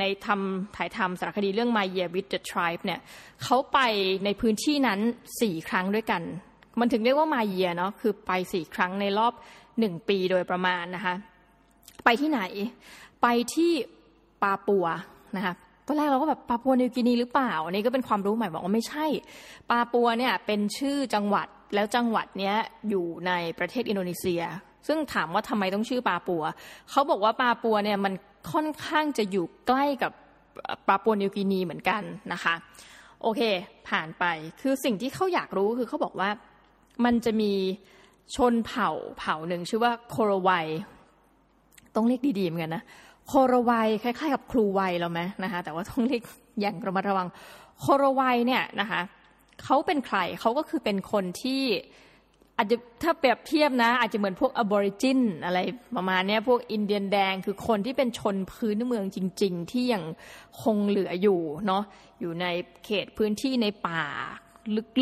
[0.00, 3.00] ในทำถ่ายทำสารคดีเรื่อง My Year with the Tribe เนี่ย
[3.42, 3.78] เขาไป
[4.25, 5.00] ในพื้นที่นั้น
[5.40, 6.23] สี่ครั้งด้วยกัน
[6.80, 9.33] มันถึงเรียกว่า My Year เนาะคือไปสี่ครั้งในรอบ
[9.78, 11.14] หนึ่งปีโดยประมาณนะคะ
[12.04, 12.40] ไปที่ไหน
[13.23, 13.73] ไปที่
[14.42, 14.87] ปาปัว
[15.37, 15.54] นะคะ
[15.87, 19.07] ตอนแรกเราก็แบบปาปัวนิวกินีหรือเปล่าอันนี้ก็เป็นความรู้ใหม่บอกว่าไม่ใช่
[19.71, 22.57] ปาปัวเนี่ยเป็นชื่อจังหวัดแล้วจังหวัดเนี้ย
[22.88, 24.42] อยู่ในประเทศอินโดนีเซีย
[24.88, 26.42] ซึ่งถามว่าทำไมต้องชื่อปาปัว
[26.90, 28.14] เขาบอกว่าปาปัวเนี่ยมัน
[28.52, 30.12] ค่อนข้างจะอยู่ใกล้กับ
[30.88, 32.02] ปาปัวนิวกินีเหมือนกัน
[32.33, 32.54] นะคะ
[33.23, 33.40] โอเค
[33.88, 34.25] ผ่านไป
[34.61, 36.30] คือสิ่งที่เขาอยากรู้คือเขาบอกว่า
[37.04, 37.52] มันจะมี
[38.37, 40.50] ชนเผ่าเผ่าหนึ่งชื่อว่าโคโรไว
[41.95, 42.85] ต้องเรียกดีๆเหมือนกันนะ
[43.26, 46.23] โคโรไวคล้ายๆ กับครูไวเราไหมนะคะแต่ว่าต้องเรียก
[46.61, 47.28] อย่างระมัดระวัง
[47.80, 49.00] โคโรไวเนี่ยนะคะ
[49.64, 51.62] เขาเป็นใครเขาก็คือเป็นคนที่
[52.59, 55.59] อาจจะถ้าเปรียบเทียบนะ อาจจะเหมือนพวกอบอริจินอะไร
[55.97, 60.05] ประมาณนี้พวกอินเดียนแดงคือคนที่เป็นชนพื้นเมืองจริง ๆ ที่ยัง
[60.62, 61.83] คงเหลืออยู่เนาะ
[62.21, 62.47] อยู่ใน
[62.85, 64.03] เขตพื้นที่ในป่า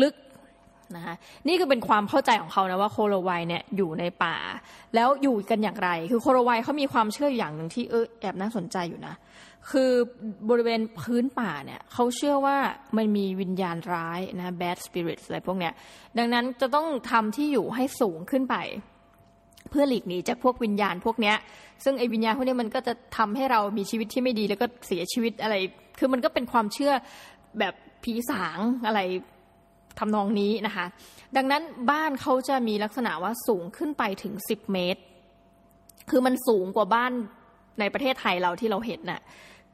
[0.03, 1.15] ลึกๆนะคะ
[1.47, 4.35] นี่ก็เป็นความเข้าใจของเขานะว่าโคโรไวเนี่ยอยู่ในป่า
[4.95, 9.15] แล้วอยู่กันอย่างไร คือโคโรไวเขามีความเชื่ออย่างหนึ่งที่เออแอบน่าสนใจอยู่นะ
[9.71, 9.91] คือ
[10.49, 12.57] บริเวณพื้นป่าเนี่ยเขาเชื่อว่า
[12.97, 15.73] มันมีวิญญาณร้ายนะ bad spirits อะไรพวกเนี้ย
[16.17, 18.55] ดังนั้นจะต้องทำที่อยู่ให้สูงขึ้นไป
[19.69, 21.35] เพื่อหลีกหนีจากพวกวิญญาณพวกเนี้ย
[21.83, 25.55] ซึ่งไอ้วิญญาณพวกนี้มันก็จะทำให้เรามีชีวิตที่ไม่ดีแล้วก็เสียชีวิตอะไร
[25.99, 26.93] คือมันก็เป็นความเชื่อ
[27.59, 28.99] แบบผีสางอะไร
[29.99, 30.85] ทำนองนี้นะคะ
[31.37, 35.01] ดังนั้นบ้านเขาจะมีลักษณะว่าสูงขึ้นไปถึงสิบเมตร
[36.09, 37.11] คือมันสูงกว่าบ้าน
[37.79, 39.21] ในประเทศไทยเราที่เราเห็นน่ะ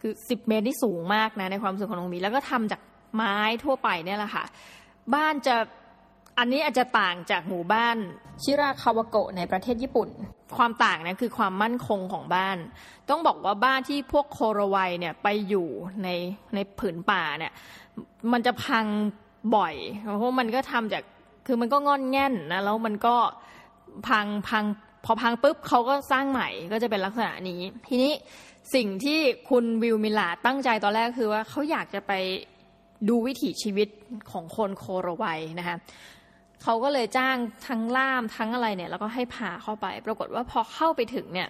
[0.01, 2.81] คือสิบเมตรที่สูงมากนะในความสูงของน้องมีแล้วก็ทำจาก
[3.15, 4.43] ไม้ทั่วไปเนี่ยแหละค่ะ
[5.13, 5.55] บ้านจะ
[6.39, 7.97] อันนี้อาจจะต่างจากหมู่บ้าน
[8.43, 10.09] ชิราคาวโกะในประเทศญี่ปุ่น
[10.57, 12.57] ความต่างนะคือความมั่นคงของบ้าน
[13.09, 15.67] ต้องบอกว่าบ้านที่พวกโคโรไวเนี่ยไปอยู่
[16.03, 16.07] ใน
[16.53, 17.51] ในผืนป่าเนี่ย
[18.31, 18.85] มันจะพัง
[19.55, 19.75] บ่อย
[20.17, 21.03] เพราะมันก็ทำจาก
[21.45, 23.15] คือมันก็งอนแง่นนะแล้วมันก็
[24.07, 24.63] พังพัง
[25.05, 28.11] พอพังปุ๊บเขาก็สร้างใหม่ก็จะเป็นลักษณะนี้ ทีนี้
[28.75, 32.11] สิ่งที่คุณวิลมิลาตั้งใจตอนแรกคือว่าเขาอยากจะไป
[33.09, 33.87] ดูวิถีชีวิต
[34.31, 35.25] ของคนโคโรไว
[35.59, 35.77] นะคะ
[36.63, 37.37] เขาก็เลยจ้าง
[37.67, 41.49] ทั้งล่ามทั้งอะไรเนี่ย แล้วก็ให้พาเข้าไป ปรากฏว่าพอเข้าไปถึงเนี่ย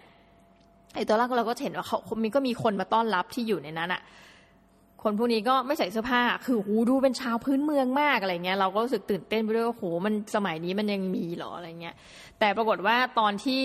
[0.95, 4.01] ไอ้ตอนแรกเราก็เห็นว่าเขามีก็มีคนมาต้อนรับที่อยู่ในนั้นอะ
[5.03, 11.95] คนพวกนี้ก็ไม่ใส่เสื้อผ้า คือหูดูเป็นชาวพื้นเมืองมากอะไรเงี้ย เราก็รู้สึกตื่นเต้นไปด้วยว่าโหมันสมัยนี้มันยังมีหรออะไรเงี้ย
[12.39, 13.63] แต่ปรากฏว่าตอนที่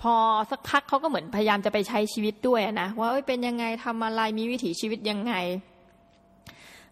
[0.00, 0.14] พอ
[0.50, 5.34] สักพักเขาก็เหมือนพยายามจะไปใช้ชีวิตด้วยนะว่าเป็นยังไงทำอะไรมีวิถีชีวิตยังไง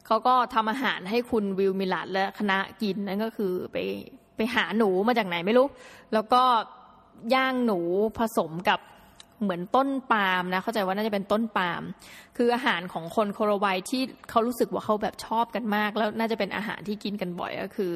[0.07, 3.77] เขาก็ทำอาหารให้คุณวิลมิลัดและคณะกินนั่นก็คือไป
[4.37, 5.67] ไปหาหนูมาจากไหนไม่รู้
[6.13, 6.43] แล้วก็
[7.35, 7.81] ย่างหนู
[8.19, 8.81] ผสมกับ
[9.43, 11.83] เหมือนต้นปาล์มนะเข้าใจว่าน่าจะเป็นต้นปาล์ม
[12.37, 17.93] คืออาหารของคนโคโรไวที่เขารู้สึกว่าเขาแบบชอบกันมาก แล้วน่าจะเป็นอาหารที่กินกันบ่อยก็คือ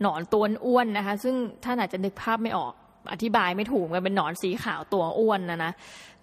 [0.00, 2.72] หนอนตัวอ้วนนะคะ ซึ่งท่านอาจจะนึกภาพไม่ออก
[3.12, 5.72] อธิบายไม่ถูกมันเป็นหนอนสีขาวตัวอ้วนนะนะ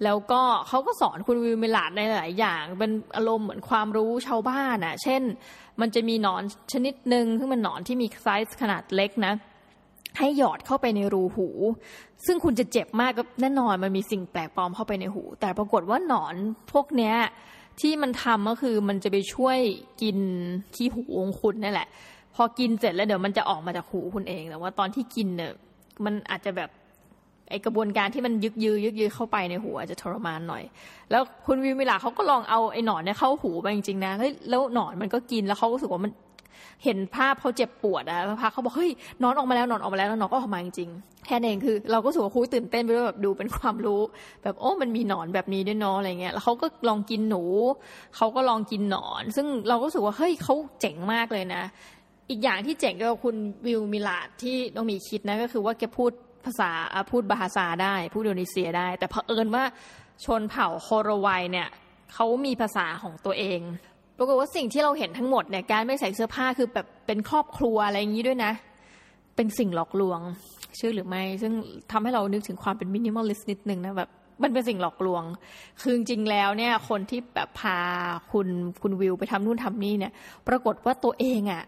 [0.03, 5.21] แล้วก็เขาก็สอนคุณวิวเมลาดในหลายอย่าง เป็นอารมณ์เหมือนความรู้ชาวบ้านอะ่ะ เช่น
[5.82, 9.34] มันจะมีหนอนชนิดหนึ่งซึ่งเป็นหนอนที่มีไซส์ขนาดเล็กนะ
[10.17, 11.48] ให้หยอดเข้าไปในรูหู
[12.26, 16.36] ซึ่งคุณจะเจ็บมากก็แน่นอนมันมีสิ่งแปลกปลอมเข้าไปในหู แต่ปรากฏว่าหนอน
[16.72, 17.15] พวกเนี้ย
[17.82, 19.58] ที่มันทำก็คือมันจะไปช่วย
[20.02, 20.17] กิน
[20.76, 21.88] ที่หูของคุณนั่นแหละ
[22.36, 25.52] พอกินเสร็จแล้วเดี๋ยวมันจะออกมาจากหูคุณเองแต่ว่าตอนที่กินเนี่ย
[26.06, 26.70] มันอาจจะแบบ
[27.50, 30.63] ไอกระบวนการที่มันยึกยือยึกยือเข้าไปในหูอาจจะทรมานหน่อย
[31.12, 34.13] แล้วคุณวิวมิลาเขาก็ลองเอาไอหนอนเนี่ยเข้าหูไปจริงๆนะ
[34.50, 36.12] แล้วหนอนมันก็กินแล้วเขาก็รู้สึกว่ามัน
[36.84, 38.91] เห็นภาพเขาเจ็บปวดอะแล้วพาเขาบอกเฮ้ย
[39.24, 44.02] นอนออกมาแล้วนอนออกมาแล้วแล้วนอนก็ออกมาจริงๆแค่นั้นเองคือ เราก็รู้สึกว่าคุยตื่นเต้นไปด้วยแบบดูเป็นความรู้
[44.43, 47.43] แบบโอ้มันมีหนอนแบบนี้ด้วยเนาะอะไรเงี้ยแล้วเขาก็ลองกินหนู
[48.15, 51.63] เขาก็ลองกินหนอน ซึ่งเราก็รู้สึกว่าเฮ้ยเขาเจ๋งมากเลยนะ
[52.30, 56.12] อีกอย่างที่เจ๋งก็คุณวิวมิลาดที่ต้องมีคิดนะก็คือว่าแกพูด
[56.46, 56.72] ภาษา
[57.12, 59.63] พูดบาฮาซาได้ พูดอินโดนีเซียได้ แต่เผอิญว่า
[60.26, 61.67] ชนเผ่าโคโรไวเนี่ย
[62.13, 63.60] เขามีภาษาของตัวเอง
[64.17, 68.51] ปรากฏว่าสิ่งที่เราเห็นทั้งหมดเนี่ยการไม่ใส่เสื้อผ้าคือแบบเป็นครอบครัวอะไรอย่างนี้ด้วยนะ
[69.36, 70.19] เป็นสิ่งหลอกลวง
[70.75, 71.53] เชื่อหรือไม่ ซึ่ง
[71.91, 74.10] ทำให้เรานึกถึงความเป็น minimalist นิดนึงนะแบบ
[74.43, 75.23] มันเป็นสิ่งหลอกลวง
[75.82, 77.80] คือจริงแล้วเนี่ย คนที่แบบพา
[78.32, 78.47] คุณ
[78.82, 80.13] คุณวิวไปทำนู่นทำนี่เนี่ย
[80.47, 81.63] ปรากฏว่าตัวเองอะ่ะ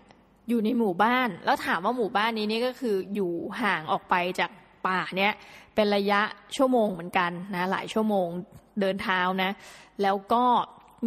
[0.49, 3.31] อยู่ในหมู่บ้าน แล้วถามว่าหมู่บ้านนี้นี่ก็คืออยู่
[3.61, 4.51] ห่างออกไปจาก
[4.87, 5.33] ป่าเนี่ย
[5.75, 6.21] เป็นระยะ
[6.55, 8.27] ชั่วโมงเหมือนกันนะ หลายชั่วโมง
[8.79, 9.51] เดินเท้านะ
[10.01, 10.43] แล้วก็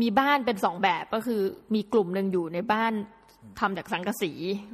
[0.01, 1.41] มีบ้านเป็นสองแบบก็คือ
[1.75, 2.93] มีกลุ่มหนึ่งอยู่ในบ้าน
[3.61, 4.33] ทำจากสังกะสี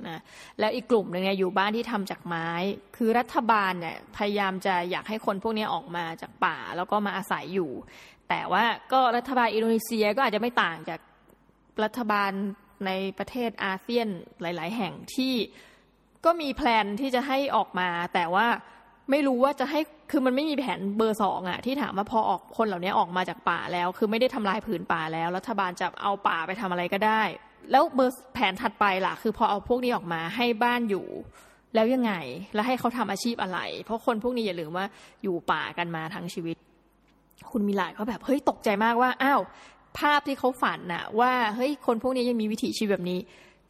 [0.09, 0.23] นะ
[0.59, 2.49] แล้วอีกกลุ่มหนึ่งเนี่ยอยู่บ้านที่ทำจากไม้
[2.97, 7.71] คือรัฐบาลเนี่ยพยายามจะอยากให้คนพวกนี้ออกมาจากป่าแล้วก็มาอาศัยอยู่
[8.29, 11.01] แต่ว่าก็รัฐบาลอินโดนีเซียก็อาจจะไม่ต่างจาก
[11.85, 12.33] รัฐบาล
[12.87, 14.09] ในประเทศอาเซียน
[14.41, 15.35] หลาย ๆ แห่งที่
[16.25, 18.47] ก็มีแพลนที่จะให้ออกมา แต่ว่า
[19.11, 27.23] ไม่รู้ว่าจะให้ คือมันไม่มีแผนเบอร์สองอะที่ถามว่าพอออกคนเหล่านี้ออกมาจากป่าแล้ว คือไม่ได้ทำลายผืนป่าแล้วรัฐบาลจะเอาป่าไปทำอะไรก็ได้
[27.71, 31.07] แล้วเบอร์แผนถัดไปล่ะ คือพอเอาพวกนี้ออกมาให้บ้านอยู่
[31.75, 32.13] แล้วยังไง
[32.55, 34.87] แล้วให้เขาทำอาชีพอะไร เพราะคนพวกนี้อย่าลืมว่า
[35.23, 36.57] อยู่ป่ากันมาทั้งชีวิต
[37.51, 39.41] คุณมิลาดเขาแบบเฮ้ยตกใจมากว่าอ้าว
[39.99, 43.19] ภาพที่เขาฝันน่ะ ว่าเฮ้ยคนพวกนี้ยังมีวิถีชีวิตแบบนี้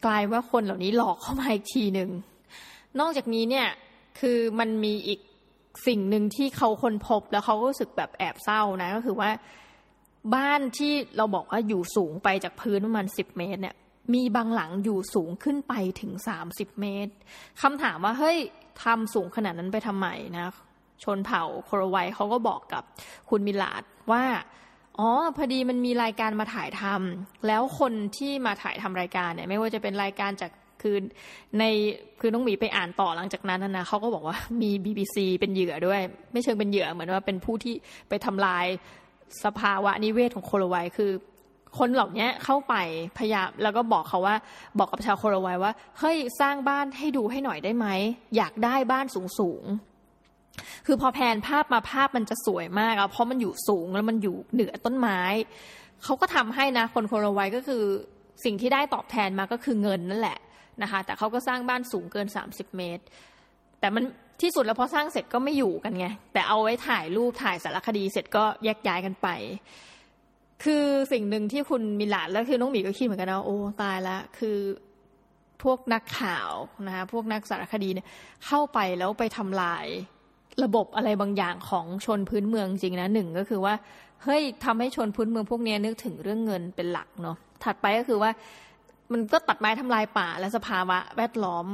[0.05, 2.11] กลายว่าคนเหล่านี้หลอกเข้ามาอีกทีหนึ่ง
[3.01, 3.68] นอกจากนี้เนี่ย
[4.20, 5.20] คือมันมีอีก
[5.87, 9.31] สิ่งหนึ่งที่เขาคนพบแล้วเขาก็รู้สึกแบบแอบเศร้านะ ก็คือว่า
[10.35, 13.76] บ้านที่เราบอกว่าอยู่สูงไปจากพื้นประมาณสิบเมตร เนี่ย
[14.14, 17.12] มีบางหลังอยู่สูงขึ้นไปถึงสามสิบเมตร
[17.62, 18.38] คำถามว่าเฮ้ย
[18.85, 20.44] ทำสูงขนาดนั้นไปทำไมนะ
[21.04, 22.83] ชนเผ่าโครไวเขาก็บอกกับ
[23.31, 24.24] คุณมิลาดว่า
[24.98, 30.50] อ๋อพอดีมันมีรายการมาถ่ายทำแล้วคนที่มาถ่ายทำรายการเนี่ย ไม่ว่าจะเป็นรายการจาก
[30.83, 30.97] คือ
[31.59, 31.64] ใน
[32.21, 36.01] คือน้องหมีไปอ่านต่อหลังจากนั้นนะเขาก็บอกว่ามี BBC เป็นเหยื่อด้วย
[36.33, 37.75] ไม่เชิงเป็นเหยื่อเหมือนว่าเป็นผู้ที่
[38.09, 38.67] ไปทำลาย
[39.45, 41.11] สภาวะนิเวศของโคโลไวคือ
[41.79, 42.75] คนเหล่านี้เข้าไป
[43.19, 44.37] พยายามแล้วก็บอกเขาว่า
[44.79, 47.87] บอกกับชาวโคโลไวว่าเฮ้ยสร้างบ้านให้ดูให้หน่อยได้ไหม
[48.37, 49.64] อยากได้บ้านสูงสูง
[50.87, 55.21] คือพอแผนภาพมาภาพมันจะสวยมากอะเพราะมันอยู่สูงแล้วมันอยู่เหนือต้นไม้
[56.05, 57.83] เขาก็ทำให้นะคนโคโลไวก็คือ
[58.45, 60.38] สิ่งที่ได้ตอบแทนมาก็คือเงินนั่นแหละ
[60.83, 63.05] นะคะ แต่เขาก็สร้างบ้านสูงเกิน 30 เมตร
[63.81, 64.05] แต่มัน
[64.43, 69.29] ที่สุดแล้วพอสร้างเสร็จก็ไม่อยู่กันไง แต่เอาไว้ถ่ายรูปถ่ายสารคดีเสร็จก็แยกย้ายกันไป
[70.64, 74.59] คือสิ่งหนึ่งที่คุณมิลาดแล้วคือน้องหมีก็คิดเหมือนกันนะโอ้ตายละคือ
[75.62, 76.51] พวกนักข่าว
[76.87, 78.07] นะคะพวกนักสารคดีเนี่ย
[78.47, 79.87] เข้าไปแล้วไปทำลาย
[80.64, 83.75] ระบบอะไรบางอย่างของชนพื้นเมืองจริงนะหนึ่งก็คือว่า
[84.25, 88.31] เฮ้ยทำให้ชนพื้นเมืองพวกนี้นึกถึงเรื่องเงินเป็นหลักเนาะถัดไปก็คือว่า
[89.12, 91.66] มันก็ตัดไม้ทำลายป่า และสภาวะแวดล้อม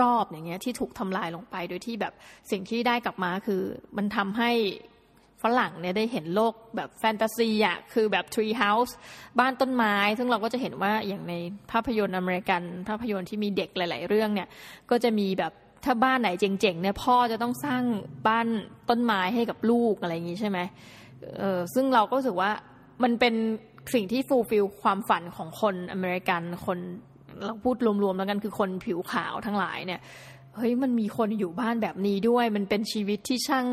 [0.00, 2.12] รอบๆอย่างเงี้ยที่ถูกทำลายลงไป โดยที่แบบ
[2.50, 3.62] สิ่งที่ได้กลับมาคือ
[3.96, 4.50] มันทำให้
[5.42, 8.96] ฝรั่งเนี่ยได้เห็นโลกแบบแฟนตาซีอะคือแบบทรีเฮาส์
[9.38, 11.34] บ้านต้นไม้ ซึ่งเราก็จะเห็นว่าอย่างใน
[11.70, 14.48] ภาพยนตร์อเมริกัน ภาพยนตร์ที่มีเด็กหลาย ๆ เรื่องเนี่ย
[14.90, 15.52] ก็จะมีแบบ
[15.84, 17.82] ถ้าบ้านไหนเจ๋ง ๆ เนี่ยพ่อจะต้องสร้าง
[18.28, 18.46] บ้าน
[18.90, 20.58] ต้นไม้ให้กับลูกอะไรอย่างงี้ใช่ไหม
[21.38, 22.50] เออซึ่งเราก็รู้สึกว่า
[23.02, 23.34] มันเป็น
[23.94, 26.78] สิ่งที่ fulfill ความฝันของคนอเมริกันคน
[27.44, 30.00] เราพูดรวมๆแล้วกันคือคนผิวขาวทั้งหลายเนี่ย
[30.56, 33.66] เฮ้ยมันมีคนอยู่บ้านแบบนี้ด้วย มันเป็นชีวิตที่ช่าง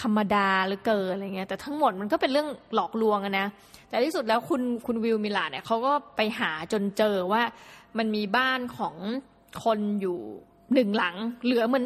[0.00, 3.46] ธรรมดาหรือเกินอะไรเงี้ยแต่ทั้งหมดมันก็เป็นเรื่องหลอกลวงนะ
[3.88, 7.42] แต่ที่สุดแล้วคุณคุณวิลมิลาเนี่ยเขาก็ไปหาจนเจอว่า
[7.98, 8.94] มันมีบ้านของ
[9.64, 10.18] คนอยู่
[10.74, 11.84] หนึ่งหลัง เหลือเหมือน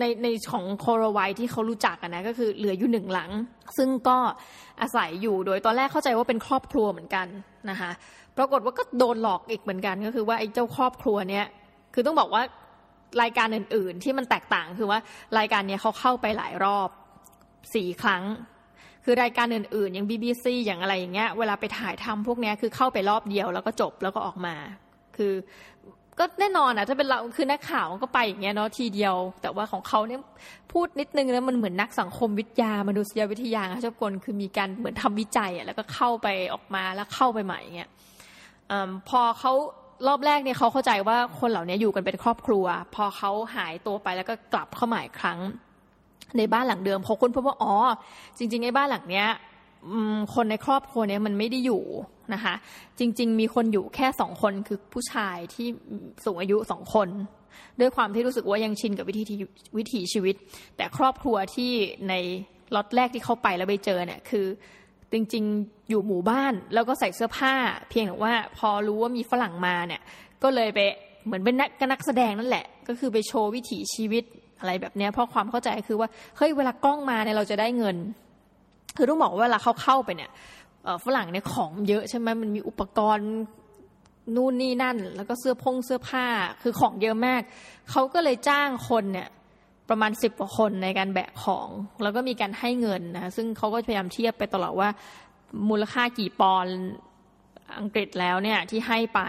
[0.00, 3.30] ในในของโคโรไวที่เขารู้จักกันนะก็คือเหลืออยู่หนึ่งหลัง
[3.78, 4.18] ซึ่งก็
[4.80, 7.26] อาศัยอยู่โดยตอนแรกเข้าใจว่าเป็นครอบครัวเหมือนกัน
[7.70, 7.90] นะคะ
[8.38, 11.46] ปรากฏว่าก็โดนหลอกอีกเหมือนกันก็คือว่าไอ้เจ้าครอบครัวเนี้ย
[11.94, 12.42] คือต้องบอกว่า
[13.22, 14.98] รายการอื่น ๆ ที่มันแตกต่างคือว่า
[15.38, 16.88] รายการเนี้ยเขาเข้าไปหลายรอบ
[17.74, 18.22] สี่ครั้ง
[19.04, 24.54] คือรายการอื่น ๆ อย่าง BBC อย่างอะไรอย่างเงี้ยเวลาไปถ่ายทำพวกเนี้ยคือเข้าไปรอบเดียวแล้วก็จบแล้วก็ออกมา
[25.16, 25.32] คือ
[26.18, 30.20] ก็แน่นอนอะถ้าเป็นเราคือนักข่าวก็ไปอย่างเงี้ยเนาะทีเดียว แต่ว่าของเขาเนี่ย
[30.72, 37.90] พูดนิดนึงแล้วมันเหมือนนักสังคมวิทยามนุษยวิทยาเจ้ากลคือมีการเหมือนทำวิจัยอะแล้วก็เข้าไปออกมาแล้วเข้าไปใหม่เงี้ย
[38.70, 38.72] อ
[39.08, 39.52] พอเขา
[40.06, 45.38] รอบแรกเนี่ยเขาเข้าใจว่าคนเหล่านี้อยู่กันเป็นครอบครัว พอเขาหายตัวไปแล้วก็กลับเข้ามาอีกครั้ง
[46.38, 47.74] ในบ้านหลังเดิมพอค้นพบว่าอ๋อ
[48.38, 49.28] จริงๆไอ้บ้านหลังเนี้ย
[50.34, 51.82] คนในครอบครัวเนี้ยมันไม่ได้อยู่
[52.34, 52.54] นะคะ
[52.98, 55.66] จริง ๆ มีคนอยู่แค่สองคนคือผู้ชายที่
[56.24, 57.08] สูงอายุสองคน
[57.80, 59.36] ด้วยความที่รู้สึกว่ายังชินกับวิธี
[59.78, 60.34] วิถีชีวิต
[60.76, 61.72] แต่ครอบครัวที่
[62.08, 62.14] ใน
[62.74, 64.46] ล็อตแรกที่เข้าไปแล้วไปเจอเนี่ยคือ
[65.12, 67.54] จริง ๆ อยู่หมู่บ้านแล้วก็ใส่เสื้อผ้า
[67.88, 70.00] เพียงแต่ว่าพอรู้ว่ามีฝรั่งมาเนี่ย
[70.42, 70.80] ก็เลยไป
[71.24, 74.24] เหมือนเป็นนักนักแสดงนั่นแหละ ก็คือไปโชว์วิถีชีวิต
[74.60, 77.96] อะไรแบบนี้เพราะความเข้าใจคือว่าเฮ้ยเวลากล้องมาเนี่ยเราจะได้เงิน
[78.96, 80.30] คือต้องบอกว่าเวลาเขาเข้าไปเนี่ย
[81.04, 83.30] ฝรั่งเนี่ยของเยอะใช่ไหมมันมีอุปกรณ์
[84.36, 86.26] นู่นนี่นั่น แล้วก็เสื้อพงเสื้อผ้า
[86.62, 87.42] คือของเยอะมาก
[87.90, 89.28] เขาก็เลยจ้างคนเนี่ย
[89.88, 91.68] ประมาณสิบกว่าคนในการแบกของ
[92.02, 94.88] แล้วก็มีการให้เงินนะซึ่งเขาก็พยายามเทียบไปตลอดว่า
[95.68, 96.74] มูลค่ากี่ปอนด์
[97.78, 99.20] อังกฤษแล้วเนี่ยที่ให้ไป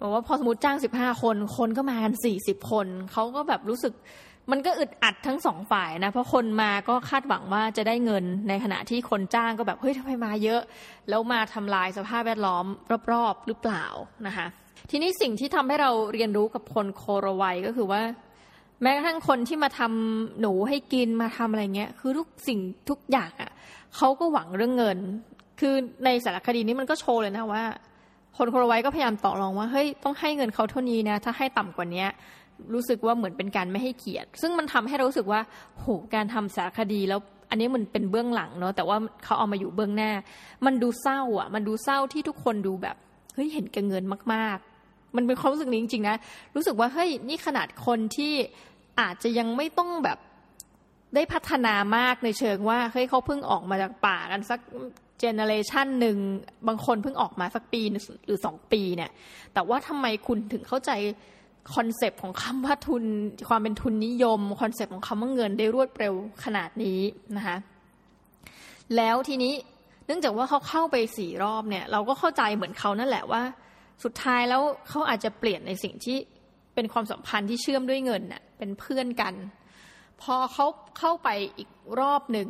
[0.00, 3.92] บอกว่าพอสมมติจ้างสิบห้าคน คนก็มากันสี่สิบคน เขาก็แบบรู้สึก
[4.50, 10.60] มันก็อึดอัดทั้งสองฝ่ายนะ เพราะคนมาก็คาดหวังว่าจะได้เงินในขณะที่คนจ้างก็แบบ เฮ้ยทำไมมาเยอะ
[11.08, 12.64] แล้วมาทำลายสภาพแวดล้อม
[13.12, 13.84] รอบๆ หรือเปล่า
[14.26, 14.46] นะคะ
[14.90, 18.02] ทีนี้สิ่งที่ทำให้เราเรียนรู้กับคนโคโรไวก็คือว่า
[18.82, 22.58] แม้กระทั่งคนที่มาทำหนูให้กินมาทำอะไรเงี้ย คือทุกสิ่ง
[22.90, 23.50] ทุกอย่างอะ่ะ
[23.96, 24.98] เขาก็หวังเรื่องเงิน
[25.60, 25.74] คือ
[26.04, 27.64] ในสารคดีนี้มันก็โชว์เลยนะว่า
[28.36, 32.04] คนโคโรไวก็พยายามต่อรองว่าเฮ้ยต้องให้เงินเขาเท่านี้นะถ้าให้ต่ำกว่านี้
[32.74, 35.40] รู้สึกว่าเหมือนเป็นการไม่ให้เกียรติ ซึ่งมันทำให้เรารู้สึกว่า
[35.80, 37.20] โหการทำสารคดีแล้ว
[37.50, 40.10] อันนี้มันเป็นเบื้องหลังเนาะแต่ว่าเขาเอามาอยู่เบื้องหน้า
[40.66, 42.96] มันดูเศร้าอะ มันดูเศร้าที่ทุกคนดูแบบ
[43.34, 46.16] เฮ้ยเห็นแก่เงินมาก ๆ มันเป็นความรู้สึกนี้จริงๆนะ
[46.54, 48.32] รู้สึกว่าเฮ้ยนี่ขนาดคนที่
[49.00, 50.18] อาจจะยังไม่ต้องแบบ
[51.14, 54.60] ได้พัฒนามากในเชิงว่าเฮ้ยเขาเพิ่งออกมาจากป่ากันสัก
[55.20, 56.16] generation หนึ่ง
[56.68, 57.82] บางคนเพิ่งออกมาสักปี
[58.26, 59.10] หรือสองปีเนี่ย
[59.54, 60.90] แต่ว่าทำไมคุณถึงเข้าใจ
[61.74, 63.04] concept ของคำว่าทุน
[63.48, 67.00] ความเป็นทุนนิยม concept ของคำว่าเงินได้รวดเร็วขนาดนี้
[67.36, 67.56] นะคะ
[68.96, 69.54] แล้วทีนี้
[70.06, 73.42] เนื่องจากว่าเขาเข้าไปสี่รอบเนี่ย เราก็เข้าใจเหมือนเขานั่นแหละว่า
[74.04, 76.16] สุดท้ายแล้วเขาอาจจะเปลี่ยนในสิ่งที่
[76.74, 79.34] เป็นความสัมพันธ์ที่เชื่อมด้วยเงินน่ะเป็นเพื่อนกัน
[80.22, 80.66] พอเขา
[80.98, 81.70] เข้าไปอีก
[82.00, 82.48] รอบหนึ่ง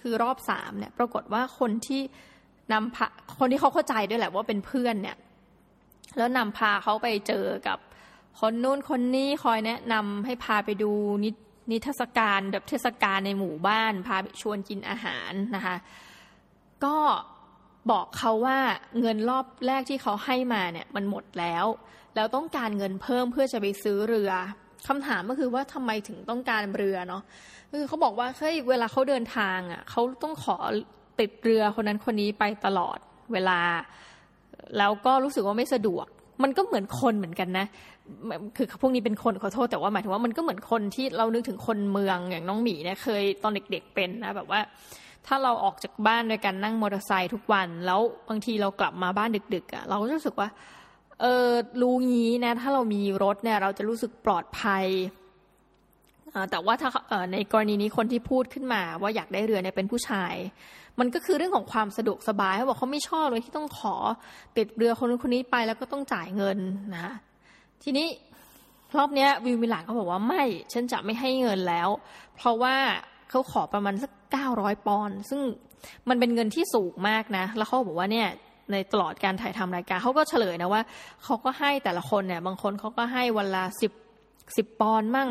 [0.00, 2.02] คือรอบสามเนี่ย ปรากฏว่าคนที่
[2.72, 3.06] นำพา
[3.38, 5.16] คนที่เขาเข้าใจด้วยแหละว่าเป็นเพื่อนเนี่ย
[6.16, 7.78] แล้วนำพาเขาไปเจอกับ
[8.38, 10.90] คนนู้นคนนี้คอยแนะนำให้พาไปดู
[11.24, 15.76] นินทรรศการแบบเทศกาลในหมู่บ้าน พาชวนกินอาหารนะคะ
[16.84, 16.96] ก็
[17.90, 18.58] บอกเขาว่า
[19.00, 21.64] เงินรอบแรกที่เขาให้มาเนี่ยมันหมดแล้ว
[22.14, 24.30] แล้วต้องการเงินเพิ่มเพื่อจะไปซื้อเรือ
[24.88, 27.22] คำถามก็คือว่าทำไมถึงต้องการเรือเนาะ
[27.72, 30.56] คือเขาบอกว่าเฮ้ยเวลาเขาเดินทางอะเขาต้องขอ
[31.20, 32.98] ติดเรือคนนั้นคนนี้ไปตลอด
[33.32, 33.60] เวลา
[34.78, 36.06] แล้วก็รู้สึกว่าไม่สะดวก
[36.42, 37.66] มันก็เหมือนคนเหมือนกันนะ
[38.56, 44.60] คือพวกนี้เป็นคนขอโทษแต่ว่าหมายถึงว่ามันก็เหมือนคนที่เรานึกถึงคนเมืองอย่างน้องหมีเนี่ยเคยตอนเด็ก ๆเป็นนะแบบว่า
[45.26, 50.48] ถ้าเราออกจากบ้านโดยการนั่งมอเตอร์ไซค์ทุกวัน แล้วบางทีเรากลับมาบ้านดึก ๆอะ่ะเราก็รู้สึกว่า
[51.20, 51.48] เออ
[51.82, 54.86] รู้งี้นะ ถ้าเรามีรถเนี่ย เราจะรู้สึกปลอดภัย
[56.50, 56.90] แต่ว่าถ้า
[57.32, 60.34] ในกรณีนี้คนที่พูดขึ้นมาว่าอยากได้เรือเนี่ยเป็นผู้ชาย
[61.00, 63.94] มันก็คือเรื่องของความสะดวกสบายเขาบอกเขาไม่ชอบเลยที่ต้องขอ
[64.56, 66.58] ติดเรือคนนู้นคนนี้ไปแล้วก็ต้องจ่ายเงิน
[66.96, 67.08] นะ
[67.82, 68.08] ทีนี้
[68.98, 71.88] รอบนี้วิวมิลานเขาบอกว่าไม่ฉันจะไม่ให้เงินแล้ว
[72.36, 72.76] เพราะว่า
[73.30, 75.40] เขาขอประมาณสักเก้าร้อยปอนด์ซึ่ง
[76.08, 78.28] มันเป็นเงินที่สูงมากนะ แล้วเขาบอกว่าเนี่ย
[78.72, 80.82] ในตลอดการถ่ายทำรายการเขาก็เฉลยนะว่า
[81.24, 83.92] เขาก็ให้แต่ละคนเนี่ยบางคนเขาก็ให้วันละสิบ
[84.56, 85.30] สิบปอนด์มั่ง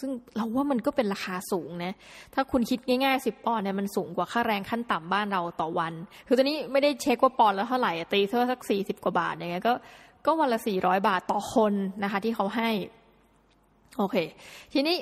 [0.00, 1.94] ซึ่งเราว่ามันก็เป็นราคาสูงนะ
[2.34, 5.92] ถ้าคุณคิดง่ายๆสิบปอนด์เนี่ยมันสูงกว่าค่าแรงขั้นต่ำบ้านเราต่อวัน
[6.26, 9.74] คือตอนนี้ไม่ได้เช็คว่าปอนด์แล้วเท่าไหร่ตีเท่าสักสี่สิบกว่าบาทอย่างเงี้ยก็
[10.26, 12.70] ก็วันละสี่ร้อยบาทต่อคนนะคะ ที่เขาให้
[13.98, 14.16] โอเค
[14.72, 14.96] ทีนี้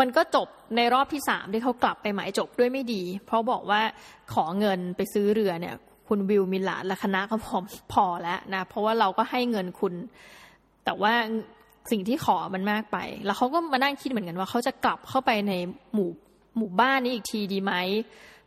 [0.00, 3.80] มันก็จบในรอบที่สามที่เขากลับไปหมายจบด้วยไม่ดี เพราะบอกว่า
[4.34, 5.74] ขอเงินไปซื้อเรือเนี่ย
[6.08, 7.58] คุณวิวมิลาและคณะเขาพอ
[7.92, 9.94] พอแล้วนะ เพราะว่าเราก็ให้เงินคุณ
[10.84, 11.12] แต่ว่า
[11.90, 15.52] สิ่งที่ขอมันมากไป แล้วเขาก็มานั่งคิดเหมือนกันว่าเขาจะกลับเข้าไปใน
[15.92, 16.10] หมู่
[16.56, 17.72] หมู่บ้านนี้อีกทีดีไหม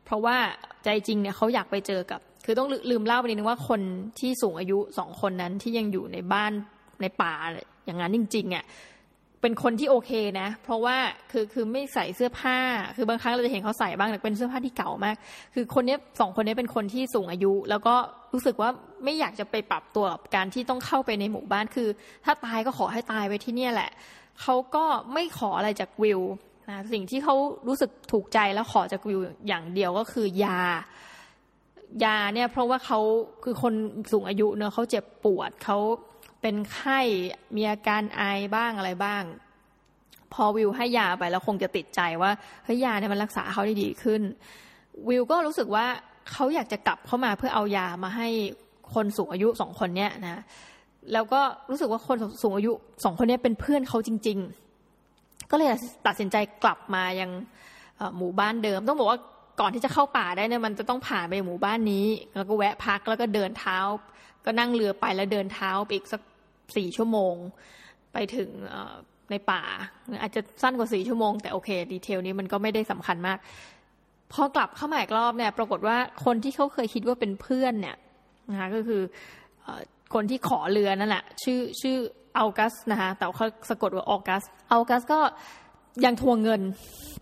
[0.06, 0.38] เพราะว่า
[0.84, 3.82] ใจจริงเนี่ยเขาอยากไปเจอกับ คือต้องลืมเล่าไปนิดนึงว่าคน
[4.20, 6.52] ที่สูงอายุสองคนนั้นที่ยังอยู่ในบ้าน
[7.02, 7.34] ในป่า
[7.86, 8.64] อย่างนั้นจริงๆอะ
[9.42, 10.98] เป็นคนที่โอเคนะ เพราะว่า
[11.32, 12.58] คือคือไม่ใส่เสื้อผ้า
[12.96, 15.16] คือบางครั้งเราจะเห็นเขาใส่บ้างแต่เป็นเสื้อผ้าที่เก่ามาก
[15.54, 17.96] คือคนนี้สองคนนี้เป็นคนที่สูงอายุ แล้วก็
[18.34, 18.70] รู้สึกว่า
[19.04, 21.88] ไม่อยากจะไปปรับตัวกับการที่ต้องเข้าไปในหมู่บ้านคือ
[22.26, 23.92] ถ้าตายก็ขอให้ตายไว้ที่นี่แหละ
[24.42, 26.22] เขาก็ไม่ขออะไรจากวิว
[26.70, 27.36] นะสิ่งที่เขา
[27.68, 30.62] รู้สึกถูกใจแล้วขอจากวิวอย่างเดียวก็คือยา
[32.06, 33.00] ยาเนี่ยเพราะว่าเขา
[33.44, 33.74] คือคน
[34.12, 35.78] สูงอายุเนอะเขาเจ็บปวดเขา
[36.42, 37.00] เป็นไข้
[37.56, 38.24] มีอาการไอ
[38.56, 39.24] บ้างอะไรบ้าง
[40.34, 42.32] พอวิวให้ยาไปแล้วคงจะติดใจว่า
[42.64, 44.22] เฮ้ยยาเนี่ยมันรักษาเขาได้ดีขึ้น
[45.08, 45.86] วิวก็รู้สึกว่า
[46.32, 48.28] เขาอยากจะกลับเข้ามาเพื่อเอายามาให้
[48.94, 50.44] คนสูงอายุสองคนเนี้ยนะ
[51.14, 52.72] แล้วก็รู้สึกว่าคนสูงอายุ
[53.04, 54.38] สองคนนี้เป็นเพื่อนเขาจริง
[54.94, 55.70] ๆ ก็เลย
[56.08, 57.32] ตัดสินใจกลับมายัง
[58.18, 59.20] หมู่บ้านเดิม ต้องบอกว่า
[59.60, 63.78] ก่อนที่จะเข้าป่าได้เนี่ยมันจะต้องผ่านไปหมู่บ้านนี้ แล้วก็แวะพักแล้วก็เดินเท้า
[64.46, 66.22] ก็นั่งเรือไปแล้วเดินเท้าไปอีกสัก
[66.76, 67.36] สี่ชั่วโมง
[68.14, 68.50] ไปถึง
[69.32, 69.62] ในป่า
[70.22, 73.38] อาจจะสั้นกว่าสี่ชั่วโมง แต่โอเค ดีเทลนี้มันก็ไม่ได้สำคัญมาก
[74.34, 77.98] พอกลับเข้ามาอีกรอบเนี่ย ปรากฏว่าคนที่เขาเคยคิดว่าเป็นเพื่อนเนี่ย
[78.52, 79.02] นะคะก็คือ
[80.14, 81.98] คนที่ขอเรือนั่นแหละชื่อชื่อ
[82.38, 85.20] อักัสนะคะแต่เขาสะกดว่าออกัสอักัสก็
[86.06, 86.62] ยังทวงเงิน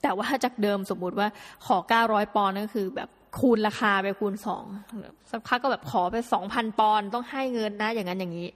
[0.01, 1.27] แต่ว่าจากเดิมสมมุติว่า
[1.65, 3.09] ขอ900ปอนด์ก็คือแบบ
[3.39, 4.65] คูณราคาไปคูณสอง
[5.31, 6.15] สักพักก็แบบขอไป
[6.47, 8.49] 2,000ปอนด์ต้องให้เงินนะอย่างนั้นอย่างนี้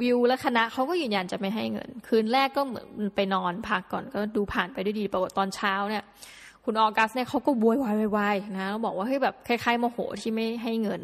[0.00, 6.04] วิวและคณะเขาก็ยืนยันจะไม่ให้เงิน คืนแรกก็เหมือนไปนอนพักก่อนก็ดูผ่านไปด้วยดีปรากฏตอนเช้าเนี่ย
[6.64, 11.02] คุณออกัสเนี่ยเขาก็บวยวายวายนะบอกว่าเฮ้ยแบบคล้ายๆโมโหที่ไม่ให้เงิน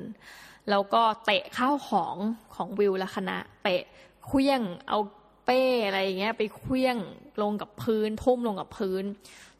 [0.71, 2.17] แล้วก็เตะข้าวของ
[2.55, 3.83] ของวิวและคณะ เตะ
[4.27, 4.99] เคลี้ยงเอา
[5.47, 6.97] เป้อะไรอย่างเงี้ย ไปเคลี้ยง
[7.43, 9.05] ลงกับพื้นทุ่มลงกับพื้น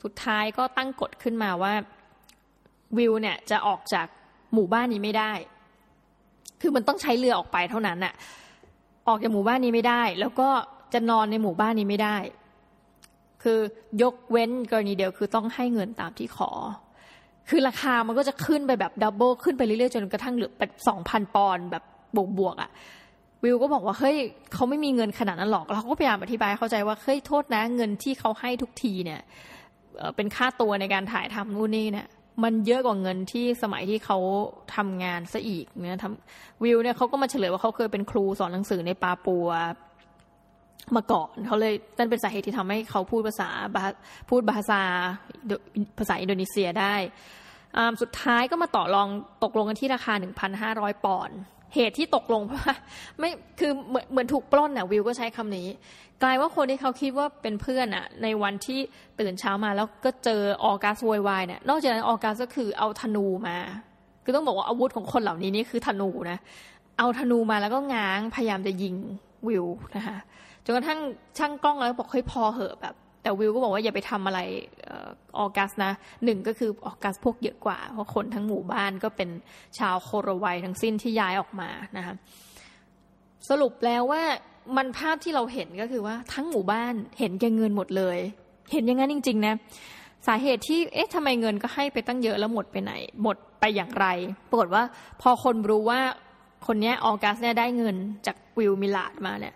[0.03, 1.73] สุดท้ายก็ตั้งกฎขึ้นมาว่า
[2.99, 4.07] วิวเนี่ยจะออกจาก
[4.55, 5.33] หมู่บ้านนี้ไม่ได้
[6.61, 8.15] คือมันต้องใช้เรือออกไปเท่านั้นน่ะ
[9.09, 10.49] ออกจากหมู่บ้านนี้ไม่ได้ แล้วก็
[10.93, 12.17] จะนอนในหมู่บ้านนี้ไม่ได้
[13.43, 13.59] คือ
[14.03, 16.51] ยกเว้นกรณีเดียวคือต้องให้เงินตามที่ขอ
[17.49, 21.85] คือราคามันก็จะขึ้นไปแบบดับเบิลขึ้นไปเรื่อยๆจนกระทั่งเหลือแบบสองพันปอนด์แบบ
[22.39, 22.71] บวกๆอะ
[23.47, 24.17] วิวก็บอกว่าเฮ้ย
[24.55, 29.21] เขาไม่มีเงินขนาดนั้นหรอกเราก็พยายามอธิบายเข้าใจว่าเฮ้ยโทษนะ เงินที่เขาให้ทุกทีเนี่ย
[30.17, 32.07] เป็นค่าตัวในการถ่ายทำนู่นนี่เนี่ย
[32.45, 34.19] มันเยอะกว่าเงินที่สมัยที่เขา
[34.77, 39.49] ทำงานซะอีกเนี่ยทำวิวเนี่ยเขาก็มาเฉลยว่าเขาเคยเป็นครูสอนหนังสือในปาปัว
[40.97, 43.49] มาก่อนเขาเลยนั่นเป็นสาเหตุที่ทำให้เขาพูดภาษา
[44.31, 44.83] พูดภาษา
[45.99, 46.95] ภาษาอินโดนีเซียได้
[48.03, 49.09] สุดท้ายก็มาต่อรอง
[49.45, 50.13] ตกลงกันที่ราคา
[50.59, 51.39] 1,500 ปอนด์
[51.75, 52.75] เหตุที่ตกลงเพราะว่า
[53.19, 55.69] ไม่คือเหมือนเหมือนถูกปล้นน่ะวิวก็ใช้คำนี้
[56.23, 58.81] กลายว่าคนที่เขาคิดว่าเป็นเพื่อนอะ ในวันที่
[59.21, 63.57] ตื่นเช้ามาแล้วก็เจอออกัสวยวายเนี่ยนอกจากนั้นออกัสก็คือเอาธนูมา
[64.25, 66.39] คือต้องบอกว่าอาวุธของคนเหล่านี้นี่คือธนูนะ
[66.99, 68.95] เอาธนูมาแล้วก็ง้างพยายามจะยิง
[69.49, 70.19] วิวนะคะ
[70.65, 71.01] จนกระทั่ง
[71.39, 72.95] ช่างกล้องแล้วบอกเฮ้ยพอเหอะแบบ
[73.27, 74.41] แต่วิวก็บอกว่าอย่าไปทำอะไร
[75.39, 75.93] ออกัสนะ
[76.25, 79.31] หนึ่งก็คือออกัสพวกเยอะกว่า เพราะคนทั้งหมู่บ้านก็เป็น
[79.79, 82.15] ชาวโคโรไวทั้งสิ้นที่ย้ายออกมานะคะ
[83.49, 84.23] สรุปแล้วว่า
[84.77, 88.19] มันภาพที่เราเห็นก็คือว่าทั้งหมู่บ้านเห็นแก่เงินหมดเลย
[88.73, 89.55] เห็นอย่างนั้นจริง ๆ นะ
[90.27, 94.07] สาเหตุที่เอ๊ะทำไมเงินก็ให้ไปตั้งเยอะแล้วหมดไปไหน หมดไปอย่างไร
[94.49, 94.83] ปรากฏว่า
[95.23, 96.01] พอคนรู้ว่า
[96.67, 99.55] คนนี้ออกัสเนี่ยได้เงินจากวิลมิลาดมาเนี่ย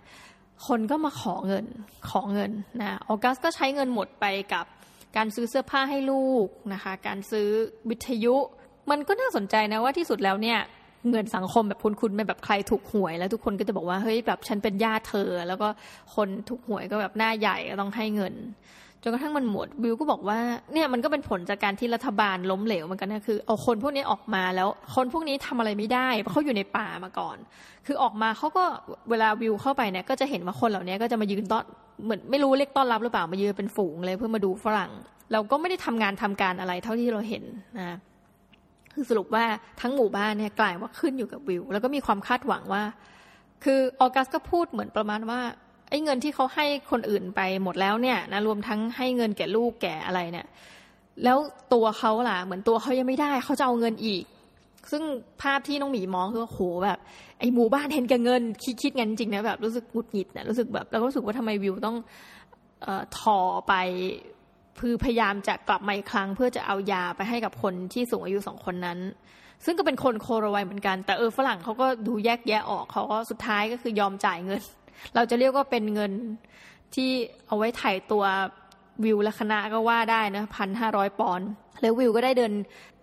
[0.67, 1.65] คนก็มาขอเงิน
[2.11, 4.65] ขอเงินนะออกัสก็ใช้เงินหมดไปกับ
[5.17, 7.49] การซื้อเสื้อผ้าให้ลูกนะคะ การซื้อ
[7.91, 8.37] วิทยุ
[8.91, 10.59] มันก็น่าสนใจนะว่าที่สุดแล้วเนี่ย
[11.11, 15.69] เงินสังคมแบบคุณคุณเป็นแบบใครถูกหวย แล้วทุกคนก็จะบอกว่าเฮ้ยแบบฉันเป็นญาติเธอ แล้วก็
[16.15, 18.35] คนถูกหวยก็แบบหน้าใหญ่ก็ต้องให้เงิน
[19.03, 20.39] จนกระทั่งมันหมดวิวก็บอกว่า
[20.73, 27.37] เนี่ยมันก็เป็นผลจากการที่รัฐบาลล้มเหลวเหมือนกันนะคือเอาคนพวกนี้ออกมาแล้วคนพวกนี้ทำอะไรไม่ได้เพราะเขาอยู่ในป่ามาก่อน
[27.87, 28.65] คือออกมาเขาก็
[29.11, 31.65] เวลาวิวเข้าไปเนี่ยก็จะเห็นว่าคนเหล่านี้ก็จะมายืนต้อน
[32.05, 34.93] เหมือนไม่รู้เรียกต้อนรับหรือเปล่ามายืนเป็นฝูงเลยเพื่อมาดูฝรั่ง
[35.33, 37.45] เราก็ไม่ได้ทำงานทำการอะไรเท่าที่เราเห็น
[37.79, 37.97] นะ
[38.93, 39.45] คือสรุปว่า
[39.83, 42.83] ทั้งหมู่บ้านเนี่ยกลายว่าขึ้นอยู่กับวิว แล้วก็มีความคาดหวังว่า
[43.65, 45.41] คือออกัสก็พูดเหมือนประมาณว่า
[45.91, 50.47] ไอ้เงินที่เขาให้คนอื่นไปหมดแล้วเนี่ยนะรวมทั้งให้เงินแก่ลูกแก่อะไรเนี่ย
[51.25, 51.39] แล้ว
[51.75, 54.25] ตัวเขาล่ะ เหมือนตัวเขายังไม่ได้เขาจะเอาเงินอีก
[54.91, 55.03] ซึ่ง
[55.43, 56.99] ภาพที่น้องหมีมองคือโหแบบ
[57.39, 61.97] ไอ้หมู่บ้านเห็นแก่เงินคิดคิดกันจริงนะแบบรู้สึกหงุดหงิดนะรู้สึกแบบแล้วก็รู้สึกว่าทำไมวิวต้อง
[62.83, 63.75] เอ่อถอไป
[64.81, 68.99] คือพยายามจะกลับมาอีกครั้ง เพื่อจะเอายาไปให้กับคนที่สูงอายุสองคนนั้น
[69.65, 74.63] ซึ่งก็เป็นคนโคโรไวเหมือนกัน แต่เออฝรั่งเขาก็ดูแยกแยะออกเขาก็สุดท้ายก็คือยอมจ่ายเงิน
[75.15, 76.13] เราจะเรียกว่าเป็นเงิน
[76.95, 77.11] ที่
[77.47, 78.25] เอาไว้ถ่ายตัว
[79.05, 81.49] วิวและคณะก็ว่าได้นะพันห้าร้อยปอนด์
[81.81, 82.53] แล้ววิวก็ได้เดิน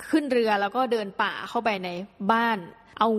[0.09, 1.89] ขึ้นเรือแล้วก็เดินป่าเข้าไปใน
[2.31, 2.57] บ้าน
[2.99, 3.09] เอา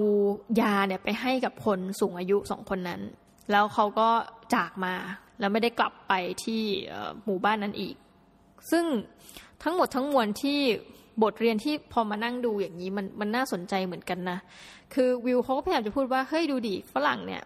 [0.60, 3.00] ยาเนี่ยไปให้กับคนสูงอายุสองคนนั้น
[3.50, 4.08] แล้วเขาก็
[4.54, 4.94] จากมา
[5.40, 6.12] แล้วไม่ได้กลับไป
[6.44, 6.62] ที่
[7.24, 7.94] หมู่บ้านนั้นอีก
[8.70, 8.84] ซึ่ง
[9.62, 10.60] ทั้งหมดทั้งมวลที่
[11.22, 14.38] บทเรียนที่พอมานั่งดูอย่างนี้มันมันน่าสนใจเหมือนกันนะ
[14.94, 17.42] คือวิวเขาก็พยายามจะพูดว่า เฮ้ยดูดิฝรั่งเนี่ย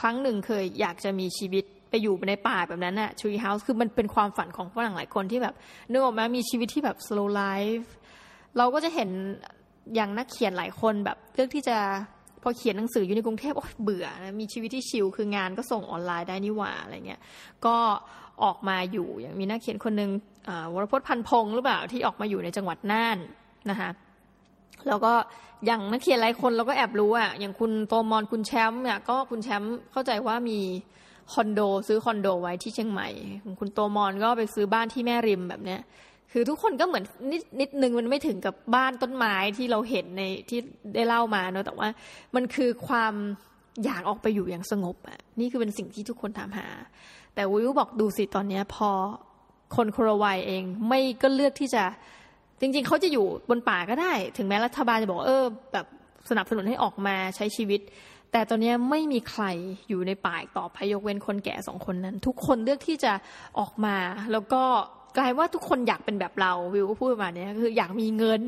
[0.00, 5.54] ครั้งหนึ่งเคยอยากจะมีชีวิตไปอยู่ในป่าแบบนั้นอะ tree house คือมันเป็นความฝันของฝรั่งหลายคนที่แบบ
[5.90, 7.88] นึกออกมามีชีวิตที่แบบ slow life
[8.56, 9.10] เราก็จะเห็น
[9.94, 11.76] อย่างนักเขียนหลายคนแบบเลือกที่จะ
[12.42, 17.20] พอเขียนหนังสืออยู่ในกรุงเทพโอ้เบื่อนะมีชีวิตที่ชิลคืองานก็ส่งออนไลน์ได้นี่หว่าอะไรเงี้ย
[17.66, 17.76] ก็
[18.44, 20.10] ออกมาอยู่อย่างมีนักเขียนคนหนึ่ง
[20.72, 23.18] วรพจน์พันพงศ์หรือเปล่าที่ออกมาอยู่ในจังหวัดน่าน
[23.70, 23.90] นะคะ
[24.88, 25.12] แล้วก็
[25.66, 30.58] อย่างนักเขียนหลายคนเราก็แอบรู้อะอย่างคุณโตมอนคุณแชมป์เนี่ยก็คุณแชมป์เข้าใจว่ามี
[31.32, 33.08] คอนโดซื้อคอนโดไว้ที่เชียงใหม่
[33.60, 35.80] คุณโตมอนก็ไปซื้อบ้านที่แม่ริมแบบเนี้ย
[36.32, 40.58] คือทุกคนก็เหมือนนิดนิดนึงมันไม่ถึงกับบ้านต้นไม้ที่เราเห็นในที่
[40.94, 41.88] ได้เล่ามาเนอะแต่ว่า
[42.34, 43.14] มันคือความ
[43.84, 46.68] อยากออกไปอยู่อย่างสงบอะนี่คือเป็นสิ่งที่ทุกคนถามหา
[47.34, 48.90] แต่วิวบอกดูสิตอนเนี้ยพอ
[49.76, 51.84] คนโครวายเองไม่ก็เลือกที่จะ
[52.60, 55.86] จริง ๆ เขาจะอยู่บนป่าก็ได้ ถึงแม้รัฐบาลจะบอกเออแบบ
[56.30, 57.80] สนับสนุนให้ออกมาใช้ชีวิต
[58.32, 59.44] แต่ตอนนี้ไม่มีใคร
[59.88, 63.12] อยู่ในป่าต่อไปยกเว้นคนแก่สองคนนั้น ทุกคนเลือกที่จะ
[63.58, 63.96] ออกมา
[64.32, 64.62] แล้วก็
[65.18, 68.42] กลายว่าทุกคนอยากเป็นแบบเราวิวก็พูดมาเนี้ยคืออยากมีเงิน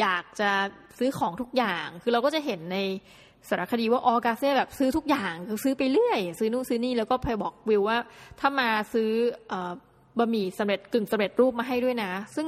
[0.00, 0.50] อยากจะ
[0.98, 2.78] ซื้อของทุกอย่าง คือเราก็จะเห็นใน
[3.48, 7.98] สารคดีว่าออกาเซ่แบบซื้อทุกอย่างคือซื้อไปเรื่อย ซื้อนู่นซื้อนี่แล้วก็พยบอกวิวว่า
[8.40, 9.10] ถ้ามาซื้อ
[10.18, 12.46] บะหมี่สำเร็จกึ่งสำเร็จรูปมาให้ด้วยนะ ซึ่ง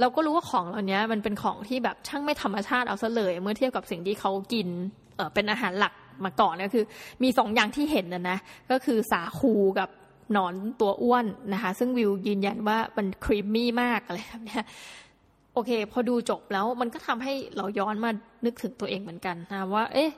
[0.00, 4.68] เราก็รู้ว่าของเหล่านี้มันเป็นของที่แบบช่างไม่ธรรมชาติเอาซะเลย เมื่อเทียบกับสิ่งที่เขากิน
[5.16, 6.84] เเป็นอาหารหลักมาก่อนก็คือ
[7.22, 8.38] มีสองอย่างที่เห็นนะนะ
[8.70, 9.88] ก็คือสาคูกับ
[10.32, 14.58] หนอนตัวอ้วนนะคะ ซึ่งวิวยืนยันว่ามันครีมมี่มากอะไรแบบนี้
[15.54, 18.10] โอเค พอดูจบแล้วมันก็ทำให้เราย้อนมา
[18.44, 20.10] นึกถึงตัวเองเหมือนกันนะว่า เอ๊ะ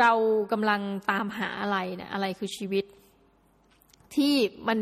[0.00, 0.12] เรา
[0.52, 0.80] กำลัง
[1.10, 2.84] ตามหาอะไรเนี่ยอะไรคือชีวิต
[4.14, 4.34] ที่
[4.68, 4.78] มัน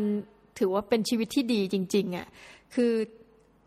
[0.59, 2.27] ถือว่าเป็นชีวิตที่ดีจริง ๆอะ่ะ
[2.75, 2.91] คือ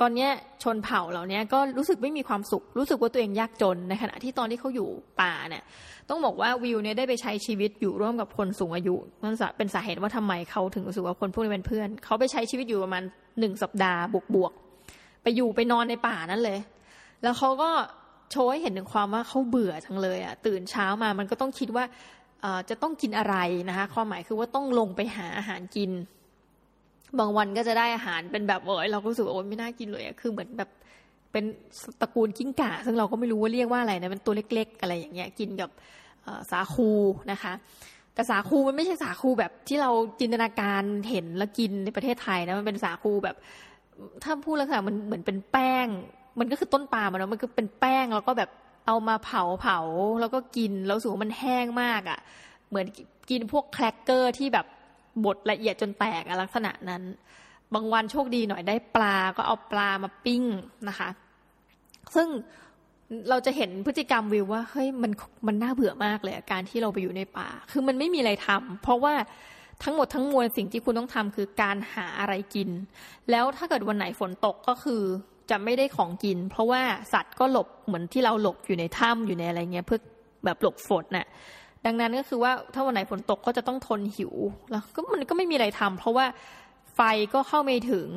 [0.00, 0.28] ตอนนี้
[0.62, 4.88] ชนเผ่าเหล่านี้ก็รู้สึกไม่มีความสุข รู้สึกว่าตัวเองยากจนในขณะที่ตอนที่เขาอยู่
[5.20, 5.62] ป่าเนี่ย
[6.08, 13.02] ต้องบอกว่าวิวเนี่ยได้ไปใช้ชีวิตอยู่ร่วมกับคนสูงอายุนั่นเป็นสาเหตุว่าทำไมเขาถึงรู้สึกว่าคนพวกนี้เป็นเพื่อน เขาไปใช้ชีวิตอยู่ประมาณ
[13.40, 14.00] หนึ่งสัปดาห์
[14.34, 16.58] บวกๆไปอยู่ไปนอนในป่านั่นเลย
[17.22, 17.70] แล้วเขาก็
[18.30, 21.84] โชว์ให้เห็นถึงความว่าเขาเบื่อจังเลยอะตื่นเช้ามามันก็ต้องคิดว่า
[22.70, 23.36] จะต้องกินอะไร
[23.68, 25.90] นะคะความหมายคือว่าต้องลงไปหาอาหารกิน
[27.18, 30.70] บางวันก็จะได้อาหารเป็นแบบโอ้ยเราก็รู้สึกว่าโอ้ยไม่น่ากินเลยอะคือเหมือนแบบ
[31.32, 31.44] เป็น
[32.00, 35.70] ตระกูลกิ้งก่าซึ่งเราก็ไม่รู้ว่าเรียกว่าอะไรนะเป็นตัวเล็ก ๆ อะไรอย่างเงี้ยกินกับ
[36.50, 36.90] สาคู
[37.32, 37.52] นะคะ
[38.14, 39.90] แต่สาคูมันไม่ใช่สาคูแบบที่เรา
[40.20, 43.36] จินตนาการเห็นแล้วกินในประเทศไทยนะมันเป็นสาคูแบบ
[44.22, 45.86] ถ้าพูดลักษณะมันเหมือนเป็นแป้ง
[46.40, 48.50] มันก็คือต้นปลามันนะมันก็เป็นแป้งแล้วก็แบบ
[48.86, 49.78] เอามาเผาเผา
[50.20, 52.18] แล้วก็กินแล้วสูงมันแห้งมากอะ่ะ
[52.68, 52.86] เหมือน
[53.30, 54.66] กินพวกแครกเกอร์ที่แบบ
[55.24, 57.02] บดละเอียดจนแตกลักษณะนั้น
[57.74, 60.42] บางวันโชคดีหน่อยได้ปลาก็เอาปลามาปิ้ง
[60.88, 61.08] นะคะ
[62.14, 62.28] ซึ่ง
[63.28, 65.12] เราจะเห็นพฤติกรรมวิวว่าเฮ้ยมัน
[65.46, 69.14] มันน่าเบื่อมากเลยการที่เราไปอยู่ในป่า คือมันไม่มีอะไรทำเพราะว่า
[69.84, 72.68] ทั้งหมดทั้งมวลสิ่งที่คุณต้องทำคือการหาอะไรกิน
[73.30, 75.02] แล้วถ้าเกิดวันไหนฝนตกก็คือ
[75.50, 80.00] จะไม่ได้ของกิน เพราะว่าสัตว์ก็หลบเหมือนที่เราหลบอยู่ในถ้ำอยู่ในอะไรเงี้ยเพื่อ
[80.44, 81.26] แบบหลบฝนน่ะ
[81.86, 84.32] ดังนั้นก็คือว่าถ้าวันไหนฝนตกก็จะต้องทนหิว
[84.70, 86.26] แล้วก็มันก็ไม่มีอะไรทำเพราะว่า
[86.94, 87.00] ไฟ
[87.34, 88.08] ก็เข้าไม่ถึง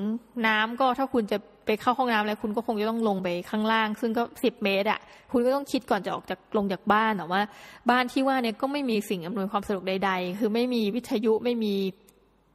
[0.47, 4.99] น้ำก็ถ้าคุณจะไปเข้าห้องน้ำอะไรคุณก็คงจะต้องลงไปข้างล่าง ซึ่งก็สิบเมตรอะ
[5.31, 7.41] คุณก็ต้องคิดก่อนจะออกจากลงจากบ้านแต่ว่า
[7.89, 11.73] บ้านที่ว่าเนี่ยก็ไม่มีสิ่งอำนวยความสะดวกใด ๆ คือไม่มีวิทยุไม่มี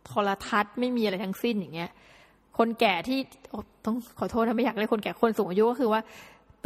[0.06, 1.90] โทรทัศน์ ไม่มีอะไรทั้งสิ้นอย่างเงี้ย
[2.58, 3.18] คนแก่ที่
[3.84, 6.00] ต้องขอโทษนะไม่อยากเรียกคนแก่คนสูงอายุก็คือว่า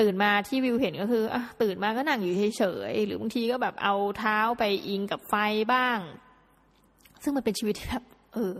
[0.00, 5.34] ตื่นมาที่วิวเห็นก็คืออตื่นมาก็นั่งอยู่เฉยๆหรือบางทีก็แบบเอาเท้าไปอิงกับไฟ
[5.72, 5.98] บ้าง
[7.22, 8.54] ซึ่งมันเป็นชีวิตที่แบบเออ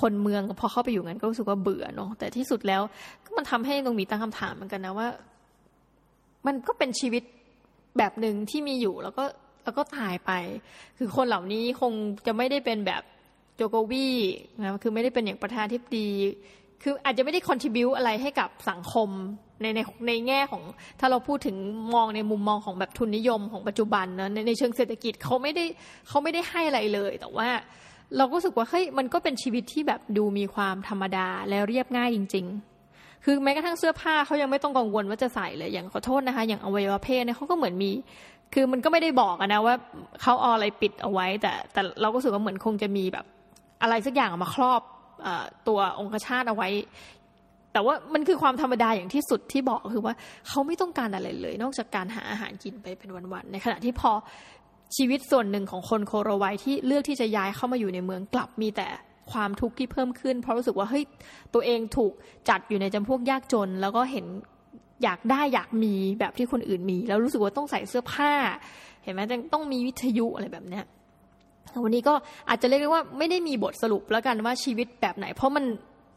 [0.00, 2.82] คนเมืองพอเข้าไปอยู่งั้นก็รู้สึกว่าเบื่อเนาะแต่ที่สุดแล้ว
[3.24, 5.08] ก็มันทำให้ตรงมีตั้งคำถามเหมือนกันนะว่า
[6.46, 7.22] มันก็เป็นชีวิต
[7.98, 9.24] แบบหนึ่งที่มีอยู่แล้วก็
[9.64, 10.30] แล้วก็ตายไป
[10.98, 11.92] คือคนเหล่านี้คง
[12.26, 13.02] จะไม่ได้เป็นแบบ
[13.56, 14.08] โจโกวี
[14.60, 16.08] นะคือไม่ได้เป็นอย่างประธานทิบดี
[16.82, 19.08] คืออาจจะไม่ได้คอนทิบิวอะไรให้กับสังคม
[19.62, 20.62] ในในในแง่ของ
[21.00, 21.56] ถ้าเราพูดถึง
[21.94, 25.64] มองในมุมมองของแบบทุนนิยมของปัจจุบันนะในในเชิงเศรษฐกิจเขาไม่ได้
[26.08, 27.48] เขาไม่ได้ให้อะไรเลย แต่ว่า
[28.16, 32.46] เราก็รู้สึกว่าเฮ้ยมันก็เป็นชีวิตที่แบบดูมีความธรรมดาแล้วเรียบง่ายจริง
[32.84, 37.92] ๆ คือแม้กระทั่งเสื้อผ้าเขายังไม่ต้องกังวลว่าจะใส่เลยอย่างขอโทษนะคะ อย่างอวัยวะเพศเนี่ยเขาก็เหมือนมี
[38.54, 39.74] คือมันก็ไม่ได้บอกนะว่า
[40.22, 43.24] เขาเอาอะไรปิดเอาไว้ แต่แต่เราก็รู้สึกว่าเหมือนคงจะมีแบบ
[43.82, 44.82] อะไรสักอย่างมาครอบ
[45.68, 46.68] ตัวองคชาตเอาไว้
[47.72, 50.14] แต่ว่ามันคือความธรรมดาอย่างที่สุดที่บอกคือว่า
[50.48, 54.12] เขาไม่ต้องการอะไรเลย นอกจากการหาอาหารกินไปเป็นวันๆในขณะที่พอ
[54.96, 58.88] ชีวิตส่วนหนึ่งของคนโคโรไวที่เลือกที่จะย้ายเข้ามาอยู่ในเมืองกลับมีแต่
[59.32, 61.04] ความทุกข์ที่เพิ่มขึ้น เพราะรู้สึกว่าเฮ้ย
[61.54, 62.12] ตัวเองถูก
[62.48, 64.26] จัดอยู่ในจำพวกยากจน แล้วก็เห็น
[65.02, 68.32] อยากได้อยากมีแบบที่คนอื่นมี แล้วรู้สึกว่าต้องใส่เสื้อผ้า
[69.04, 69.20] เห็นไหม
[69.52, 70.84] ต้องมีวิทยุอะไรแบบเนี้ย
[71.82, 72.14] วันนี้ก็
[72.48, 75.64] อาจจะเรียกได้ว่าไม่ได้มีบทสรุปแล้วกันว่าชีวิตแบบไหน เพราะมัน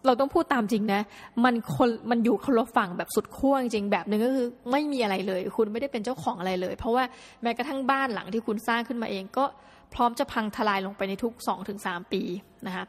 [0.06, 1.02] เราต้องพูดตามจริงนะ
[1.44, 7.04] มันคนมันอยู่คนละฝั่งแบบสุดขั้วจริงแบบหนึ่งก็คือไม่มีอะไรเลย คุณไม่ได้เป็นเจ้าของอะไรเลย เพราะว่า
[7.42, 9.46] แม้กระทั่งบ้านหลังที่คุณสร้างขึ้นมาเองก็
[9.94, 12.22] พร้อมจะพังทลายลงไปในทุก2สปี
[12.68, 12.84] นะคะ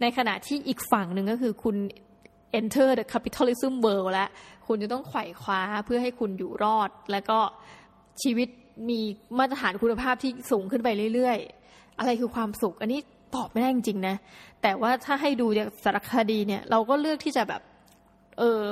[0.00, 1.76] ในขณะที่อีกฝั่งหนึ่งก็คือคุณ
[2.58, 4.28] enter the capitalism world แล้ว
[4.66, 7.38] คุณจะต้องไขว่คว้าเพื่อให้คุณอยู่รอด แล้วก็
[8.22, 8.48] ชีวิต
[8.88, 9.00] มี
[9.38, 11.38] มาตรฐานคุณภาพที่สูงขึ้นไปเรื่อย
[11.68, 13.00] ๆ อะไรคือความสุข อันนี้
[13.34, 14.16] ตอบไม่ได้จริงๆนะ
[14.62, 17.62] แต่ว่าถ้าให้ดูจากสารคดีเนี่ย เราก็เลือกที่จะแบบ
[18.38, 18.62] เออ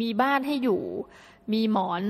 [0.00, 0.82] มีบ้านให้อยู่
[1.54, 2.02] มีหมอน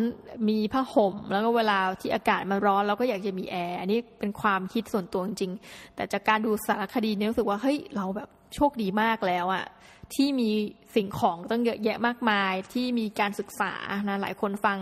[0.48, 5.52] มีผ้าห่ม แล้วก็เวลาที่อากาศมันร้อนเราก็อยากจะมีแอร์ อันนี้เป็นความคิดส่วนตัวจริง
[5.94, 9.64] แต่จากการดูสารคดีเนี่ยรู้สึกว่าเฮ้ยเราแบบโชคดีมากแล้วอะ
[10.14, 10.50] ที่มี
[10.94, 13.72] สิ่งของตั้งเยอะแยะมากมายที่มีการศึกษา
[14.08, 14.78] นะหลายคนฟัง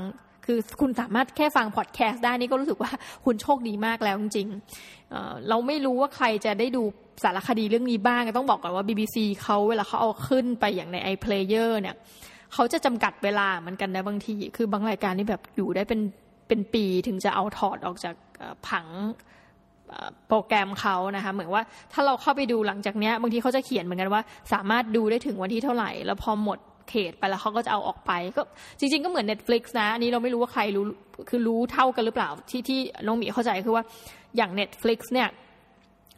[0.47, 2.91] คือคุณสามารถแค่ฟังพอดแคสต์ได้นี่ก็รู้สึกว่า
[3.25, 6.83] คุณโชคดีมากแล้วจริงๆเราไม่รู้ว่าใครจะได้ดู
[7.25, 11.97] สารคดีเรื่องนี้บ้างต้องบอกก่อนว่า BBC เขาเวลาเขาเอาขึ้นไปอย่างใน iPlayer เนี่ย
[12.55, 16.01] เขาจะจำกัดเวลาเหมือนกันนะบางที คือบางรายการนี่แบบอยู่ได้เป็น
[16.49, 18.15] เป็นปีถึงจะเอาถอดออกจาก
[18.69, 18.87] ผัง
[20.29, 24.23] โปรแกรมเขานะคะเหมือนว่าถ้าเราเข้าไปดูหลังจากเนี้ยบางทีเขาจะเขียนเหมือนกันว่า
[24.53, 28.43] สามารถดูได้ถึงวันที่เท่าไหร่ แล้วพอหมด เขตไปแล้วเขาก็จะเอาออกไป ก็
[28.79, 30.85] จริง ๆก็เหมือน Netflix นะอันนี้เราไม่รู้ว่าใครรู้
[31.29, 33.85] คือรู้เท่ากันหรือเปล่าที่ที่น้องหมีเข้าใจคือว่า
[34.37, 35.29] อย่าง Netflix เนี่ย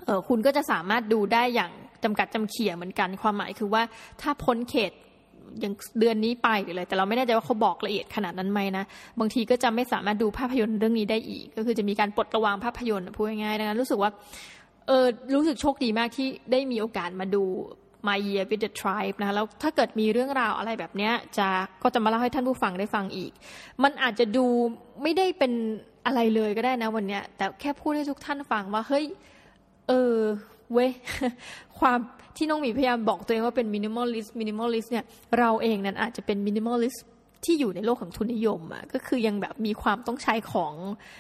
[0.06, 1.70] เออคุณก็จะสามารถดูได้อย่าง
[2.04, 3.82] จำกัดจำเขี่ยเหมือนกันความหมายคือว่า
[4.20, 4.92] ถ้าพ้นเขต
[5.60, 8.84] อย่างเดือนนี้ไปหรืออะไรแต่เราไม่แน่ใจว่าเขาบอกละเอียดขนาดนั้นไหมนะ
[9.20, 14.10] บางทีก็จะไม่สามารถดูภาพยนตร์เรื่องนี้ได้อีก ก็คือจะมีการปลดระวางภาพยนตร์พูดง่ายๆดังนั้นรู้สึกว่า
[14.86, 17.44] เออรู้สึกโชคดีมากที่ได้มีโอกาสมาดู
[18.08, 21.48] My Year with the Tribe นะแล้วถ้าเกิดมีเรื่องราวอะไรแบบเนี้ยจะ
[21.82, 23.32] ก็จะมาเล่าให้ท่านผู้ฟังได้ฟังอีก
[23.82, 24.46] มันอาจจะดู
[25.02, 25.52] ไม่ได้เป็น
[26.06, 29.04] อะไรเลยก็ได้นะวันเนี้ยแต่แค่พูดให้ทุกท่านฟังว่า เฮ้ย
[29.88, 30.14] เออ
[30.72, 30.90] เว้ย
[31.78, 31.98] ความ
[32.36, 35.04] ที่น้องหมีพยายามบอกตัวเองว่าเป็น minimalist minimalist เนี่ย
[35.38, 37.06] เราเองนั้นอาจจะเป็น minimalist
[37.44, 40.74] ที่อยู่ในโลกของทุนนิยมอะก็คือยังแบบมีความต้องใช้ของ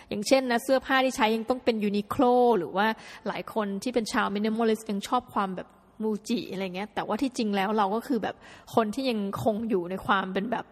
[0.08, 2.22] อย่างเช่นนะเสื้อผ้าที่ใช้ยังต้องเป็นยูนิโคล
[2.58, 2.86] หรือว่า
[3.28, 5.68] หลายคนที่เป็นชาว minimalist ยังชอบความแบบ
[6.02, 8.36] มูจิอะไรเงี้ย แต่ว่าที่จริงแล้วเราก็คือแบบ
[8.74, 10.64] คนที่ยังคงอยู่ในความเป็นแบบ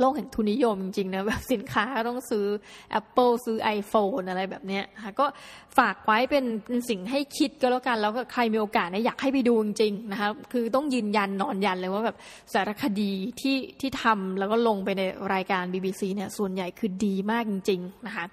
[0.00, 2.46] โลกแห่งทุนนิยมจริงๆนะแบบสินค้าต้องซื้อ
[3.00, 5.26] Apple ซื้อ iPhone อะไรแบบเนี้ยค่ะก็
[5.78, 12.16] ฝากไว้เป็นเป็นสิ่งให้คิดก็แล้วกัน แล้วก็ใครมีโอกาสนะอยากให้ไปดูจริงๆนะคะคือต้องยืนยันนอนยันเลยว่าแบบ
[12.52, 15.02] สารคดีที่ที่ทำแล้วก็ลงไปใน
[15.34, 18.24] รายการ BBC เนี่ยส่วนใหญ่คือดีมากจริงๆนะคะ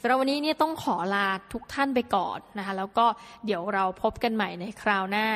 [0.00, 3.06] สำหรับวันนี้เนี่ยต้องขอลาทุกท่านไปก่อนนะคะแล้วก็
[3.46, 5.26] เดี๋ยวเราพบกันใหม่ในคราวหน้า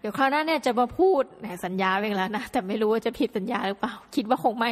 [0.00, 1.22] เดี๋ยวคราวหน้าเนี่ยจะมาพูด
[1.64, 4.70] สัญญาเองแล้วนะ แต่ไม่รู้ว่าจะผิดสัญญาหรือเปล่า คิดว่าคงไม่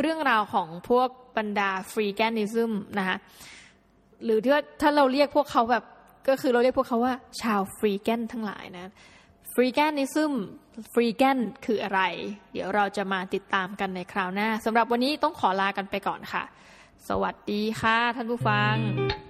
[0.00, 3.16] เรื่องราวของพวกบรรดา freeganism นะคะ
[4.24, 5.84] หรือถ้าถ้าเราเรียกพวกเขาแบบ
[6.28, 8.92] ก็คือเราเรียกพวกเขาว่า ชาว freegan ทั้งหลายนะ
[9.54, 10.32] freeganism
[10.92, 12.00] freegan คืออะไร
[12.52, 16.44] เดี๋ยวเราจะมาติดตามกันในคราวหน้าสำหรับวันนี้ต้องขอลากันไปก่อนค่ะ
[17.08, 19.29] สวัสดีค่ะท่านผู้ฟัง